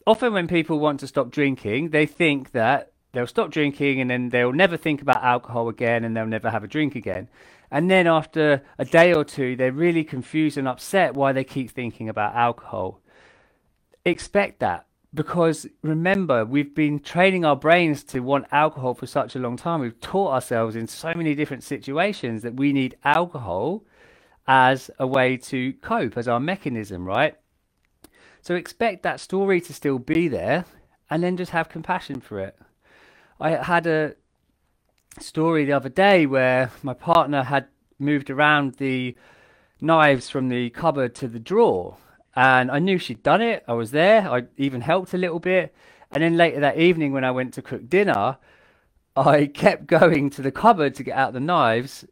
often 0.07 0.33
when 0.33 0.49
people 0.49 0.79
want 0.79 1.01
to 1.01 1.07
stop 1.07 1.31
drinking, 1.31 1.91
they 1.91 2.07
think 2.07 2.53
that 2.53 2.93
they'll 3.13 3.27
stop 3.27 3.51
drinking 3.51 4.01
and 4.01 4.11
then 4.11 4.29
they'll 4.29 4.53
never 4.53 4.77
think 4.77 5.03
about 5.03 5.25
alcohol 5.25 5.69
again 5.69 6.05
and 6.05 6.17
they'll 6.17 6.27
never 6.27 6.51
have 6.51 6.65
a 6.65 6.69
drink 6.69 6.95
again. 6.95 7.29
And 7.71 7.91
then 7.91 8.07
after 8.07 8.63
a 8.79 8.85
day 8.85 9.13
or 9.13 9.25
two, 9.25 9.57
they're 9.57 9.73
really 9.73 10.05
confused 10.05 10.57
and 10.57 10.69
upset 10.69 11.15
why 11.15 11.33
they 11.33 11.45
keep 11.45 11.71
thinking 11.71 12.09
about 12.09 12.35
alcohol. 12.35 13.01
Expect 14.07 14.61
that 14.61 14.87
because 15.13 15.67
remember, 15.83 16.45
we've 16.45 16.77
been 16.77 17.01
training 17.01 17.45
our 17.45 17.57
brains 17.57 18.05
to 18.05 18.21
want 18.21 18.47
alcohol 18.53 18.95
for 18.95 19.07
such 19.07 19.35
a 19.35 19.41
long 19.41 19.57
time. 19.57 19.81
We've 19.81 20.01
taught 20.01 20.33
ourselves 20.33 20.77
in 20.77 20.87
so 20.87 21.13
many 21.17 21.35
different 21.35 21.65
situations 21.65 22.43
that 22.43 22.55
we 22.55 22.73
need 22.73 22.97
alcohol 23.03 23.83
as 24.47 24.93
a 25.01 25.09
way 25.09 25.37
to 25.39 25.73
cope, 25.73 26.17
as 26.17 26.29
our 26.29 26.39
mechanism, 26.39 27.05
right? 27.05 27.35
So 28.43 28.55
expect 28.55 29.03
that 29.03 29.19
story 29.19 29.61
to 29.63 29.75
still 29.75 29.99
be 29.99 30.29
there 30.29 30.67
and 31.11 31.21
then 31.21 31.37
just 31.37 31.51
have 31.51 31.69
compassion 31.69 32.21
for 32.21 32.39
it. 32.39 32.57
I 33.41 33.57
had 33.57 33.89
a 33.89 34.15
story 35.19 35.65
the 35.65 35.73
other 35.73 35.89
day 35.89 36.27
where 36.27 36.71
my 36.81 36.95
partner 36.95 37.43
had 37.43 37.67
moved 37.99 38.31
around 38.31 38.75
the 38.75 39.17
knives 39.81 40.31
from 40.31 40.49
the 40.49 40.71
cupboard 40.71 41.17
to 41.17 41.27
the 41.27 41.41
drawer 41.41 41.97
and 42.37 42.71
I 42.71 42.79
knew 42.79 42.99
she'd 42.99 43.23
done 43.23 43.41
it. 43.41 43.65
I 43.67 43.73
was 43.73 43.91
there. 43.91 44.31
I 44.31 44.45
even 44.59 44.83
helped 44.83 45.15
a 45.15 45.19
little 45.19 45.41
bit. 45.41 45.75
And 46.13 46.23
then 46.23 46.37
later 46.37 46.61
that 46.61 46.79
evening, 46.79 47.13
when 47.13 47.25
I 47.25 47.31
went 47.31 47.55
to 47.55 47.63
cook 47.63 47.89
dinner, 47.89 48.37
I 49.17 49.47
kept 49.55 49.87
going 49.87 50.29
to 50.31 50.43
the 50.43 50.53
cupboard 50.53 50.95
to 50.97 51.03
get 51.03 51.17
out 51.17 51.33
the 51.33 51.41
knives, 51.41 52.05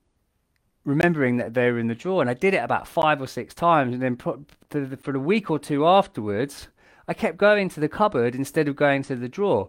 remembering 0.84 1.36
that 1.36 1.52
they 1.52 1.70
were 1.70 1.78
in 1.78 1.88
the 1.88 1.94
drawer. 1.94 2.22
And 2.22 2.30
I 2.30 2.34
did 2.34 2.54
it 2.54 2.64
about 2.64 2.88
five 2.88 3.20
or 3.20 3.26
six 3.26 3.54
times. 3.54 3.92
And 3.92 4.02
then 4.02 4.16
for 4.16 4.38
the, 4.70 4.96
for 4.96 5.12
the 5.12 5.20
week 5.20 5.50
or 5.50 5.58
two 5.58 5.86
afterwards, 5.86 6.68
I 7.06 7.12
kept 7.12 7.36
going 7.36 7.68
to 7.70 7.80
the 7.80 7.88
cupboard 7.88 8.34
instead 8.34 8.66
of 8.66 8.76
going 8.76 9.02
to 9.04 9.16
the 9.16 9.28
drawer. 9.28 9.68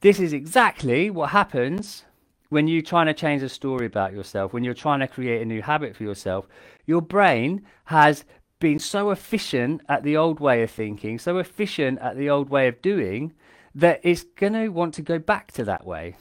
This 0.00 0.18
is 0.18 0.32
exactly 0.32 1.10
what 1.10 1.30
happens 1.30 2.04
when 2.48 2.66
you're 2.66 2.82
trying 2.82 3.06
to 3.06 3.14
change 3.14 3.42
a 3.42 3.48
story 3.50 3.84
about 3.86 4.14
yourself, 4.14 4.54
when 4.54 4.64
you're 4.64 4.74
trying 4.74 5.00
to 5.00 5.06
create 5.06 5.42
a 5.42 5.44
new 5.44 5.60
habit 5.60 5.94
for 5.94 6.04
yourself. 6.04 6.48
Your 6.86 7.02
brain 7.02 7.66
has 7.84 8.24
been 8.60 8.78
so 8.78 9.10
efficient 9.10 9.80
at 9.88 10.02
the 10.02 10.16
old 10.16 10.38
way 10.38 10.62
of 10.62 10.70
thinking, 10.70 11.18
so 11.18 11.38
efficient 11.38 11.98
at 11.98 12.16
the 12.16 12.30
old 12.30 12.50
way 12.50 12.68
of 12.68 12.80
doing, 12.80 13.32
that 13.74 14.00
it's 14.02 14.22
going 14.22 14.52
to 14.52 14.68
want 14.68 14.94
to 14.94 15.02
go 15.02 15.18
back 15.18 15.50
to 15.52 15.64
that 15.64 15.86
way. 15.86 16.16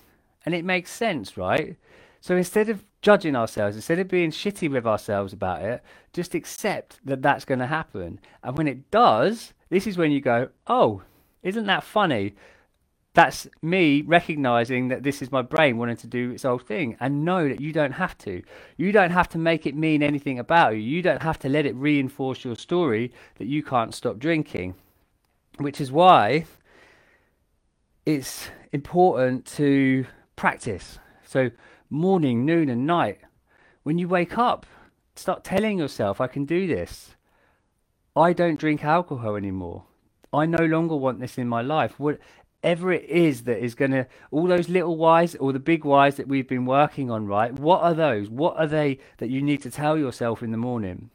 And 0.45 0.55
it 0.55 0.65
makes 0.65 0.91
sense, 0.91 1.37
right? 1.37 1.75
So 2.21 2.35
instead 2.35 2.69
of 2.69 2.83
judging 3.01 3.35
ourselves, 3.35 3.75
instead 3.75 3.99
of 3.99 4.07
being 4.07 4.31
shitty 4.31 4.69
with 4.71 4.87
ourselves 4.87 5.33
about 5.33 5.61
it, 5.61 5.83
just 6.13 6.33
accept 6.33 6.99
that 7.05 7.21
that's 7.21 7.45
going 7.45 7.59
to 7.59 7.67
happen. 7.67 8.19
And 8.43 8.57
when 8.57 8.67
it 8.67 8.89
does, 8.91 9.53
this 9.69 9.85
is 9.85 9.97
when 9.97 10.11
you 10.11 10.21
go, 10.21 10.49
oh, 10.67 11.03
isn't 11.43 11.65
that 11.67 11.83
funny? 11.83 12.35
That's 13.13 13.47
me 13.61 14.03
recognizing 14.03 14.89
that 14.89 15.03
this 15.03 15.21
is 15.21 15.31
my 15.31 15.41
brain 15.41 15.77
wanting 15.77 15.97
to 15.97 16.07
do 16.07 16.31
its 16.31 16.45
old 16.45 16.65
thing 16.65 16.95
and 16.99 17.25
know 17.25 17.49
that 17.49 17.59
you 17.59 17.73
don't 17.73 17.93
have 17.93 18.17
to. 18.19 18.43
You 18.77 18.91
don't 18.91 19.11
have 19.11 19.27
to 19.29 19.37
make 19.37 19.65
it 19.65 19.75
mean 19.75 20.03
anything 20.03 20.37
about 20.37 20.73
you. 20.75 20.79
You 20.79 21.01
don't 21.01 21.23
have 21.23 21.39
to 21.39 21.49
let 21.49 21.65
it 21.65 21.75
reinforce 21.75 22.45
your 22.45 22.55
story 22.55 23.11
that 23.37 23.47
you 23.47 23.63
can't 23.63 23.95
stop 23.95 24.19
drinking. 24.19 24.75
Which 25.57 25.81
is 25.81 25.91
why 25.91 26.45
it's 28.05 28.49
important 28.71 29.45
to 29.57 30.05
practice. 30.35 30.99
So, 31.25 31.49
morning, 31.89 32.45
noon, 32.45 32.69
and 32.69 32.85
night. 32.85 33.19
When 33.83 33.97
you 33.97 34.07
wake 34.07 34.37
up, 34.37 34.65
start 35.15 35.43
telling 35.43 35.79
yourself, 35.79 36.21
I 36.21 36.27
can 36.27 36.45
do 36.45 36.67
this. 36.67 37.15
I 38.15 38.33
don't 38.33 38.59
drink 38.59 38.83
alcohol 38.83 39.35
anymore. 39.35 39.83
I 40.31 40.45
no 40.45 40.63
longer 40.63 40.95
want 40.95 41.19
this 41.19 41.37
in 41.37 41.47
my 41.47 41.61
life. 41.61 41.99
What 41.99 42.19
whatever 42.61 42.91
it 42.91 43.05
is 43.05 43.43
that 43.43 43.63
is 43.63 43.73
going 43.75 43.91
to, 43.91 44.05
all 44.31 44.47
those 44.47 44.69
little 44.69 44.97
whys 44.97 45.35
or 45.35 45.53
the 45.53 45.59
big 45.59 45.85
whys 45.85 46.15
that 46.15 46.27
we've 46.27 46.47
been 46.47 46.65
working 46.65 47.09
on, 47.09 47.25
right? 47.25 47.53
What 47.53 47.81
are 47.81 47.93
those? 47.93 48.29
What 48.29 48.57
are 48.57 48.67
they 48.67 48.99
that 49.17 49.29
you 49.29 49.41
need 49.41 49.61
to 49.63 49.71
tell 49.71 49.97
yourself 49.97 50.43
in 50.43 50.51
the 50.51 50.57
morning? 50.57 51.09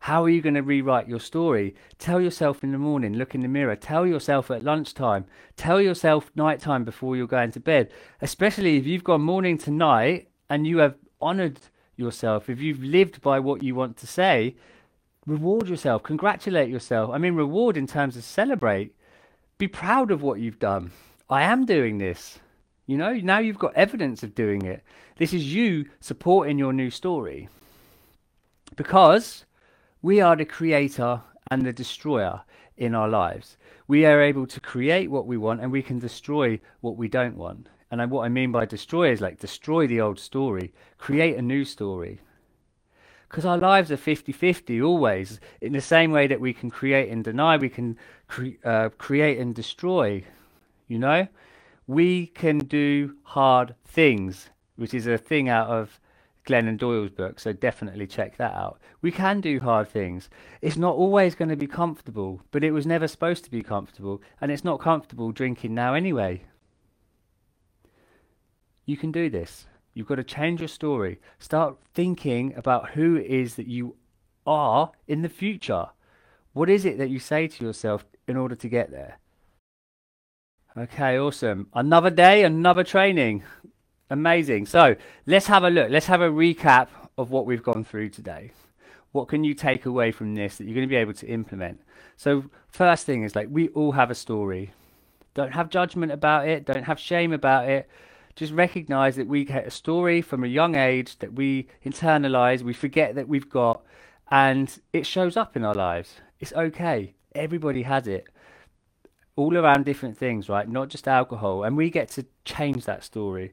How 0.00 0.24
are 0.24 0.28
you 0.28 0.40
going 0.40 0.54
to 0.54 0.62
rewrite 0.62 1.08
your 1.08 1.20
story? 1.20 1.74
Tell 1.98 2.20
yourself 2.20 2.62
in 2.64 2.72
the 2.72 2.78
morning, 2.78 3.14
look 3.14 3.34
in 3.34 3.40
the 3.40 3.48
mirror. 3.48 3.76
Tell 3.76 4.06
yourself 4.06 4.50
at 4.50 4.64
lunchtime. 4.64 5.26
Tell 5.56 5.80
yourself 5.80 6.30
nighttime 6.34 6.84
before 6.84 7.16
you're 7.16 7.26
going 7.26 7.52
to 7.52 7.60
bed. 7.60 7.90
Especially 8.20 8.76
if 8.76 8.86
you've 8.86 9.04
gone 9.04 9.22
morning 9.22 9.58
to 9.58 9.70
night 9.70 10.28
and 10.48 10.66
you 10.66 10.78
have 10.78 10.96
honored 11.20 11.58
yourself, 11.96 12.48
if 12.48 12.60
you've 12.60 12.82
lived 12.82 13.20
by 13.20 13.38
what 13.38 13.62
you 13.62 13.74
want 13.76 13.96
to 13.98 14.06
say, 14.06 14.56
reward 15.26 15.68
yourself, 15.68 16.02
congratulate 16.02 16.68
yourself. 16.68 17.10
I 17.10 17.18
mean, 17.18 17.34
reward 17.34 17.76
in 17.76 17.86
terms 17.86 18.16
of 18.16 18.24
celebrate. 18.24 18.94
Be 19.58 19.68
proud 19.68 20.10
of 20.10 20.22
what 20.22 20.40
you've 20.40 20.58
done. 20.58 20.90
I 21.30 21.42
am 21.42 21.64
doing 21.64 21.98
this. 21.98 22.38
You 22.86 22.96
know, 22.96 23.12
now 23.14 23.38
you've 23.38 23.58
got 23.58 23.74
evidence 23.74 24.22
of 24.22 24.34
doing 24.34 24.62
it. 24.62 24.82
This 25.16 25.32
is 25.32 25.54
you 25.54 25.86
supporting 26.00 26.58
your 26.58 26.72
new 26.72 26.90
story. 26.90 27.48
Because 28.76 29.44
we 30.02 30.20
are 30.20 30.36
the 30.36 30.44
creator 30.44 31.22
and 31.50 31.62
the 31.62 31.72
destroyer 31.72 32.42
in 32.76 32.94
our 32.94 33.08
lives. 33.08 33.56
We 33.86 34.04
are 34.04 34.20
able 34.20 34.46
to 34.46 34.60
create 34.60 35.10
what 35.10 35.26
we 35.26 35.36
want 35.36 35.60
and 35.60 35.70
we 35.70 35.82
can 35.82 35.98
destroy 35.98 36.58
what 36.80 36.96
we 36.96 37.08
don't 37.08 37.36
want. 37.36 37.68
And 37.90 38.10
what 38.10 38.24
I 38.24 38.28
mean 38.28 38.52
by 38.52 38.64
destroy 38.64 39.12
is 39.12 39.20
like 39.20 39.38
destroy 39.38 39.86
the 39.86 40.00
old 40.00 40.18
story, 40.18 40.72
create 40.98 41.36
a 41.36 41.42
new 41.42 41.64
story 41.64 42.20
because 43.32 43.46
our 43.46 43.56
lives 43.56 43.90
are 43.90 43.96
50 43.96 44.30
50 44.30 44.82
always. 44.82 45.40
In 45.62 45.72
the 45.72 45.80
same 45.80 46.12
way 46.12 46.26
that 46.26 46.38
we 46.38 46.52
can 46.52 46.70
create 46.70 47.08
and 47.08 47.24
deny, 47.24 47.56
we 47.56 47.70
can 47.70 47.96
cre- 48.28 48.60
uh, 48.62 48.90
create 48.98 49.38
and 49.38 49.54
destroy. 49.54 50.22
You 50.86 50.98
know, 50.98 51.26
we 51.86 52.26
can 52.26 52.58
do 52.58 53.16
hard 53.22 53.74
things, 53.86 54.50
which 54.76 54.92
is 54.92 55.06
a 55.06 55.16
thing 55.16 55.48
out 55.48 55.68
of 55.68 55.98
Glennon 56.46 56.76
Doyle's 56.76 57.08
book, 57.08 57.40
so 57.40 57.54
definitely 57.54 58.06
check 58.06 58.36
that 58.36 58.52
out. 58.52 58.78
We 59.00 59.10
can 59.10 59.40
do 59.40 59.60
hard 59.60 59.88
things. 59.88 60.28
It's 60.60 60.76
not 60.76 60.94
always 60.94 61.34
going 61.34 61.48
to 61.48 61.56
be 61.56 61.66
comfortable, 61.66 62.42
but 62.50 62.62
it 62.62 62.72
was 62.72 62.84
never 62.84 63.08
supposed 63.08 63.44
to 63.44 63.50
be 63.50 63.62
comfortable, 63.62 64.20
and 64.42 64.52
it's 64.52 64.64
not 64.64 64.78
comfortable 64.78 65.32
drinking 65.32 65.72
now 65.72 65.94
anyway. 65.94 66.42
You 68.84 68.98
can 68.98 69.10
do 69.10 69.30
this. 69.30 69.66
You've 69.94 70.06
got 70.06 70.14
to 70.16 70.24
change 70.24 70.60
your 70.60 70.68
story. 70.68 71.20
Start 71.38 71.76
thinking 71.92 72.54
about 72.56 72.90
who 72.90 73.16
it 73.16 73.26
is 73.26 73.56
that 73.56 73.66
you 73.66 73.96
are 74.46 74.92
in 75.06 75.22
the 75.22 75.28
future. 75.28 75.86
What 76.52 76.70
is 76.70 76.84
it 76.84 76.98
that 76.98 77.10
you 77.10 77.18
say 77.18 77.46
to 77.46 77.64
yourself 77.64 78.04
in 78.26 78.36
order 78.36 78.54
to 78.54 78.68
get 78.68 78.90
there? 78.90 79.18
Okay, 80.76 81.18
awesome. 81.18 81.68
Another 81.74 82.08
day, 82.08 82.44
another 82.44 82.84
training. 82.84 83.42
Amazing. 84.08 84.66
So 84.66 84.96
let's 85.26 85.46
have 85.46 85.64
a 85.64 85.70
look. 85.70 85.90
Let's 85.90 86.06
have 86.06 86.22
a 86.22 86.30
recap 86.30 86.88
of 87.18 87.30
what 87.30 87.44
we've 87.44 87.62
gone 87.62 87.84
through 87.84 88.08
today. 88.10 88.52
What 89.12 89.28
can 89.28 89.44
you 89.44 89.52
take 89.52 89.84
away 89.84 90.10
from 90.10 90.34
this 90.34 90.56
that 90.56 90.64
you're 90.64 90.74
going 90.74 90.88
to 90.88 90.90
be 90.90 90.96
able 90.96 91.12
to 91.12 91.26
implement? 91.26 91.82
So, 92.16 92.44
first 92.68 93.04
thing 93.04 93.24
is 93.24 93.36
like 93.36 93.48
we 93.50 93.68
all 93.68 93.92
have 93.92 94.10
a 94.10 94.14
story. 94.14 94.72
Don't 95.34 95.52
have 95.52 95.68
judgment 95.68 96.12
about 96.12 96.48
it, 96.48 96.64
don't 96.64 96.84
have 96.84 96.98
shame 96.98 97.34
about 97.34 97.68
it 97.68 97.88
just 98.34 98.52
recognize 98.52 99.16
that 99.16 99.26
we 99.26 99.44
get 99.44 99.66
a 99.66 99.70
story 99.70 100.22
from 100.22 100.44
a 100.44 100.48
young 100.48 100.74
age 100.74 101.18
that 101.18 101.34
we 101.34 101.68
internalize, 101.84 102.62
we 102.62 102.72
forget 102.72 103.14
that 103.14 103.28
we've 103.28 103.50
got, 103.50 103.82
and 104.30 104.80
it 104.92 105.06
shows 105.06 105.36
up 105.36 105.56
in 105.56 105.64
our 105.64 105.74
lives. 105.74 106.14
It's 106.40 106.52
okay. 106.54 107.14
Everybody 107.34 107.82
has 107.82 108.06
it. 108.06 108.26
All 109.36 109.56
around 109.56 109.84
different 109.84 110.16
things, 110.16 110.48
right? 110.48 110.68
Not 110.68 110.88
just 110.88 111.06
alcohol. 111.06 111.64
And 111.64 111.76
we 111.76 111.90
get 111.90 112.08
to 112.10 112.26
change 112.44 112.84
that 112.84 113.04
story. 113.04 113.52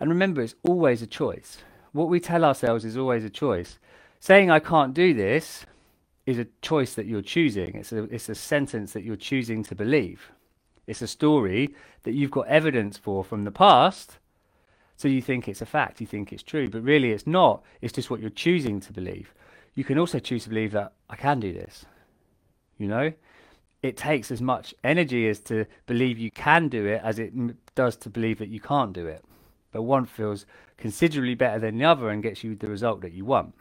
And 0.00 0.10
remember, 0.10 0.42
it's 0.42 0.54
always 0.62 1.02
a 1.02 1.06
choice. 1.06 1.58
What 1.92 2.08
we 2.08 2.20
tell 2.20 2.44
ourselves 2.44 2.84
is 2.84 2.96
always 2.96 3.24
a 3.24 3.30
choice. 3.30 3.78
Saying 4.20 4.50
I 4.50 4.58
can't 4.58 4.94
do 4.94 5.14
this 5.14 5.66
is 6.26 6.38
a 6.38 6.46
choice 6.62 6.94
that 6.94 7.06
you're 7.06 7.22
choosing. 7.22 7.74
It's 7.76 7.92
a, 7.92 8.04
it's 8.04 8.28
a 8.28 8.34
sentence 8.34 8.92
that 8.94 9.04
you're 9.04 9.16
choosing 9.16 9.62
to 9.64 9.74
believe. 9.74 10.30
It's 10.86 11.02
a 11.02 11.06
story 11.06 11.74
that 12.02 12.12
you've 12.12 12.30
got 12.30 12.46
evidence 12.48 12.96
for 12.96 13.24
from 13.24 13.44
the 13.44 13.50
past. 13.50 14.18
So 14.96 15.08
you 15.08 15.22
think 15.22 15.48
it's 15.48 15.62
a 15.62 15.66
fact, 15.66 16.00
you 16.00 16.06
think 16.06 16.32
it's 16.32 16.42
true, 16.42 16.68
but 16.68 16.82
really 16.82 17.10
it's 17.10 17.26
not. 17.26 17.62
It's 17.80 17.92
just 17.92 18.10
what 18.10 18.20
you're 18.20 18.30
choosing 18.30 18.80
to 18.80 18.92
believe. 18.92 19.34
You 19.74 19.84
can 19.84 19.98
also 19.98 20.18
choose 20.18 20.44
to 20.44 20.50
believe 20.50 20.72
that 20.72 20.92
I 21.10 21.16
can 21.16 21.40
do 21.40 21.52
this. 21.52 21.84
You 22.78 22.86
know, 22.86 23.12
it 23.82 23.96
takes 23.96 24.30
as 24.30 24.40
much 24.40 24.74
energy 24.84 25.28
as 25.28 25.40
to 25.40 25.66
believe 25.86 26.18
you 26.18 26.30
can 26.30 26.68
do 26.68 26.86
it 26.86 27.00
as 27.02 27.18
it 27.18 27.32
does 27.74 27.96
to 27.96 28.10
believe 28.10 28.38
that 28.38 28.48
you 28.48 28.60
can't 28.60 28.92
do 28.92 29.06
it. 29.06 29.24
But 29.72 29.82
one 29.82 30.06
feels 30.06 30.46
considerably 30.78 31.34
better 31.34 31.58
than 31.58 31.78
the 31.78 31.84
other 31.84 32.08
and 32.08 32.22
gets 32.22 32.44
you 32.44 32.54
the 32.54 32.68
result 32.68 33.00
that 33.00 33.12
you 33.12 33.24
want. 33.24 33.54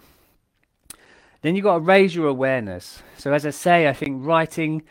Then 1.41 1.55
you've 1.55 1.63
got 1.63 1.73
to 1.73 1.79
raise 1.79 2.15
your 2.15 2.27
awareness. 2.27 3.03
So, 3.17 3.33
as 3.33 3.45
I 3.45 3.49
say, 3.49 3.89
I 3.89 3.93
think 3.93 4.25
writing 4.25 4.83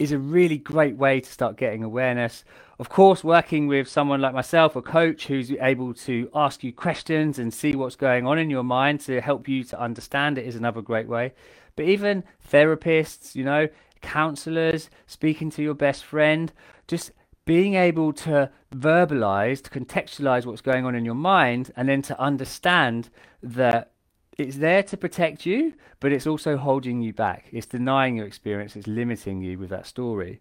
is 0.00 0.12
a 0.12 0.18
really 0.18 0.56
great 0.56 0.96
way 0.96 1.20
to 1.20 1.30
start 1.30 1.58
getting 1.58 1.84
awareness. 1.84 2.42
Of 2.78 2.88
course, 2.88 3.22
working 3.22 3.66
with 3.66 3.86
someone 3.86 4.22
like 4.22 4.32
myself, 4.32 4.74
a 4.74 4.80
coach 4.80 5.26
who's 5.26 5.50
able 5.52 5.92
to 5.94 6.30
ask 6.34 6.64
you 6.64 6.72
questions 6.72 7.38
and 7.38 7.52
see 7.52 7.76
what's 7.76 7.96
going 7.96 8.26
on 8.26 8.38
in 8.38 8.48
your 8.48 8.62
mind 8.64 9.00
to 9.02 9.20
help 9.20 9.46
you 9.46 9.62
to 9.64 9.78
understand 9.78 10.38
it 10.38 10.46
is 10.46 10.56
another 10.56 10.80
great 10.80 11.06
way. 11.06 11.34
But 11.76 11.84
even 11.84 12.24
therapists, 12.50 13.34
you 13.34 13.44
know, 13.44 13.68
counselors, 14.00 14.88
speaking 15.06 15.50
to 15.50 15.62
your 15.62 15.74
best 15.74 16.02
friend, 16.02 16.50
just 16.88 17.12
being 17.44 17.74
able 17.74 18.14
to 18.14 18.50
verbalize, 18.74 19.62
to 19.64 19.70
contextualize 19.70 20.46
what's 20.46 20.62
going 20.62 20.86
on 20.86 20.94
in 20.94 21.04
your 21.04 21.14
mind, 21.14 21.72
and 21.76 21.90
then 21.90 22.00
to 22.00 22.18
understand 22.18 23.10
that 23.42 23.90
it's 24.40 24.56
there 24.56 24.82
to 24.82 24.96
protect 24.96 25.46
you, 25.46 25.74
but 26.00 26.12
it's 26.12 26.26
also 26.26 26.56
holding 26.56 27.00
you 27.02 27.12
back. 27.12 27.46
It's 27.52 27.66
denying 27.66 28.16
your 28.16 28.26
experience, 28.26 28.74
it's 28.74 28.86
limiting 28.86 29.42
you 29.42 29.58
with 29.58 29.70
that 29.70 29.86
story. 29.86 30.40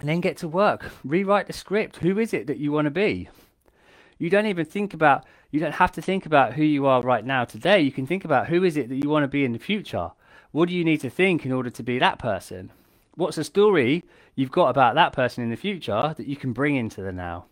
And 0.00 0.08
then 0.08 0.20
get 0.20 0.36
to 0.38 0.48
work, 0.48 0.90
rewrite 1.04 1.46
the 1.46 1.52
script. 1.52 1.96
Who 1.98 2.18
is 2.18 2.32
it 2.32 2.46
that 2.46 2.58
you 2.58 2.72
want 2.72 2.86
to 2.86 2.90
be? 2.90 3.28
You 4.18 4.30
don't 4.30 4.46
even 4.46 4.66
think 4.66 4.92
about, 4.94 5.24
you 5.50 5.60
don't 5.60 5.74
have 5.74 5.92
to 5.92 6.02
think 6.02 6.26
about 6.26 6.54
who 6.54 6.64
you 6.64 6.86
are 6.86 7.02
right 7.02 7.24
now 7.24 7.44
today. 7.44 7.80
You 7.80 7.92
can 7.92 8.06
think 8.06 8.24
about 8.24 8.48
who 8.48 8.64
is 8.64 8.76
it 8.76 8.88
that 8.88 9.02
you 9.02 9.08
want 9.08 9.24
to 9.24 9.28
be 9.28 9.44
in 9.44 9.52
the 9.52 9.58
future. 9.58 10.10
What 10.52 10.68
do 10.68 10.74
you 10.74 10.84
need 10.84 11.00
to 11.00 11.10
think 11.10 11.46
in 11.46 11.52
order 11.52 11.70
to 11.70 11.82
be 11.82 11.98
that 11.98 12.18
person? 12.18 12.72
What's 13.14 13.36
the 13.36 13.44
story 13.44 14.04
you've 14.34 14.50
got 14.50 14.68
about 14.68 14.94
that 14.94 15.12
person 15.12 15.44
in 15.44 15.50
the 15.50 15.56
future 15.56 16.14
that 16.16 16.26
you 16.26 16.36
can 16.36 16.52
bring 16.52 16.76
into 16.76 17.02
the 17.02 17.12
now? 17.12 17.46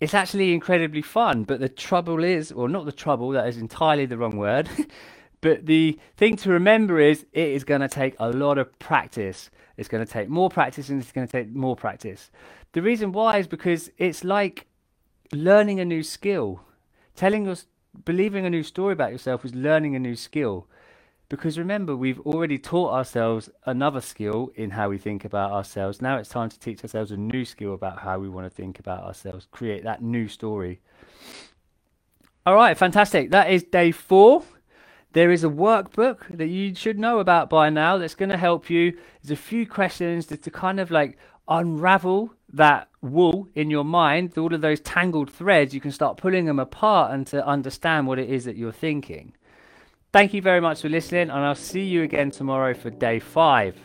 It's 0.00 0.14
actually 0.14 0.52
incredibly 0.52 1.02
fun. 1.02 1.44
But 1.44 1.60
the 1.60 1.68
trouble 1.68 2.24
is, 2.24 2.50
or 2.50 2.68
not 2.68 2.86
the 2.86 2.92
trouble, 2.92 3.30
that 3.30 3.46
is 3.46 3.58
entirely 3.58 4.06
the 4.06 4.16
wrong 4.16 4.36
word. 4.36 4.68
but 5.40 5.66
the 5.66 5.98
thing 6.16 6.36
to 6.36 6.50
remember 6.50 6.98
is 6.98 7.26
it 7.32 7.48
is 7.48 7.64
going 7.64 7.82
to 7.82 7.88
take 7.88 8.16
a 8.18 8.30
lot 8.30 8.58
of 8.58 8.76
practice. 8.78 9.50
It's 9.76 9.88
going 9.88 10.04
to 10.04 10.10
take 10.10 10.28
more 10.28 10.50
practice 10.50 10.88
and 10.88 11.00
it's 11.00 11.12
going 11.12 11.26
to 11.26 11.32
take 11.32 11.54
more 11.54 11.76
practice. 11.76 12.30
The 12.72 12.82
reason 12.82 13.12
why 13.12 13.38
is 13.38 13.46
because 13.46 13.90
it's 13.98 14.24
like 14.24 14.66
learning 15.32 15.80
a 15.80 15.84
new 15.84 16.02
skill. 16.02 16.62
Telling 17.14 17.46
us, 17.48 17.66
believing 18.04 18.46
a 18.46 18.50
new 18.50 18.62
story 18.62 18.92
about 18.92 19.12
yourself 19.12 19.44
is 19.44 19.54
learning 19.54 19.94
a 19.94 19.98
new 19.98 20.16
skill. 20.16 20.66
Because 21.30 21.60
remember, 21.60 21.94
we've 21.94 22.18
already 22.20 22.58
taught 22.58 22.92
ourselves 22.92 23.48
another 23.64 24.00
skill 24.00 24.50
in 24.56 24.70
how 24.70 24.88
we 24.88 24.98
think 24.98 25.24
about 25.24 25.52
ourselves. 25.52 26.02
Now 26.02 26.16
it's 26.18 26.28
time 26.28 26.48
to 26.50 26.58
teach 26.58 26.82
ourselves 26.82 27.12
a 27.12 27.16
new 27.16 27.44
skill 27.44 27.72
about 27.72 28.00
how 28.00 28.18
we 28.18 28.28
want 28.28 28.46
to 28.46 28.50
think 28.50 28.80
about 28.80 29.04
ourselves, 29.04 29.46
create 29.52 29.84
that 29.84 30.02
new 30.02 30.26
story. 30.26 30.80
All 32.44 32.56
right, 32.56 32.76
fantastic. 32.76 33.30
That 33.30 33.48
is 33.48 33.62
day 33.62 33.92
four. 33.92 34.42
There 35.12 35.30
is 35.30 35.44
a 35.44 35.48
workbook 35.48 36.36
that 36.36 36.48
you 36.48 36.74
should 36.74 36.98
know 36.98 37.20
about 37.20 37.48
by 37.48 37.70
now 37.70 37.96
that's 37.96 38.16
going 38.16 38.30
to 38.30 38.36
help 38.36 38.68
you. 38.68 38.98
There's 39.22 39.38
a 39.38 39.40
few 39.40 39.68
questions 39.68 40.26
to, 40.26 40.36
to 40.36 40.50
kind 40.50 40.80
of 40.80 40.90
like 40.90 41.16
unravel 41.46 42.34
that 42.52 42.88
wool 43.02 43.48
in 43.54 43.70
your 43.70 43.84
mind, 43.84 44.36
all 44.36 44.52
of 44.52 44.62
those 44.62 44.80
tangled 44.80 45.30
threads. 45.30 45.74
You 45.74 45.80
can 45.80 45.92
start 45.92 46.16
pulling 46.16 46.46
them 46.46 46.58
apart 46.58 47.12
and 47.12 47.24
to 47.28 47.46
understand 47.46 48.08
what 48.08 48.18
it 48.18 48.28
is 48.28 48.46
that 48.46 48.56
you're 48.56 48.72
thinking. 48.72 49.32
Thank 50.12 50.34
you 50.34 50.42
very 50.42 50.60
much 50.60 50.82
for 50.82 50.88
listening, 50.88 51.30
and 51.30 51.38
I'll 51.38 51.54
see 51.54 51.84
you 51.84 52.02
again 52.02 52.32
tomorrow 52.32 52.74
for 52.74 52.90
day 52.90 53.20
five. 53.20 53.76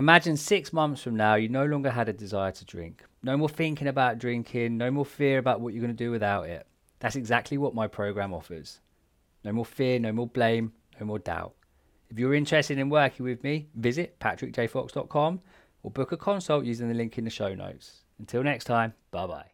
Imagine 0.00 0.38
six 0.38 0.72
months 0.72 1.02
from 1.02 1.14
now, 1.14 1.34
you 1.34 1.50
no 1.50 1.66
longer 1.66 1.90
had 1.90 2.08
a 2.08 2.14
desire 2.14 2.52
to 2.52 2.64
drink. 2.64 3.04
No 3.22 3.36
more 3.36 3.50
thinking 3.50 3.86
about 3.86 4.18
drinking, 4.18 4.78
no 4.78 4.90
more 4.90 5.04
fear 5.04 5.36
about 5.36 5.60
what 5.60 5.74
you're 5.74 5.82
going 5.82 5.94
to 5.94 6.04
do 6.04 6.10
without 6.10 6.48
it. 6.48 6.66
That's 7.00 7.16
exactly 7.16 7.58
what 7.58 7.74
my 7.74 7.86
program 7.86 8.32
offers. 8.32 8.80
No 9.44 9.52
more 9.52 9.66
fear, 9.66 9.98
no 9.98 10.10
more 10.10 10.26
blame, 10.26 10.72
no 10.98 11.04
more 11.04 11.18
doubt. 11.18 11.52
If 12.08 12.18
you're 12.18 12.32
interested 12.32 12.78
in 12.78 12.88
working 12.88 13.24
with 13.24 13.44
me, 13.44 13.68
visit 13.74 14.18
patrickjfox.com 14.20 15.40
or 15.82 15.90
book 15.90 16.12
a 16.12 16.16
consult 16.16 16.64
using 16.64 16.88
the 16.88 16.94
link 16.94 17.18
in 17.18 17.24
the 17.24 17.30
show 17.30 17.54
notes. 17.54 18.04
Until 18.18 18.42
next 18.42 18.64
time, 18.64 18.94
bye 19.10 19.26
bye. 19.26 19.49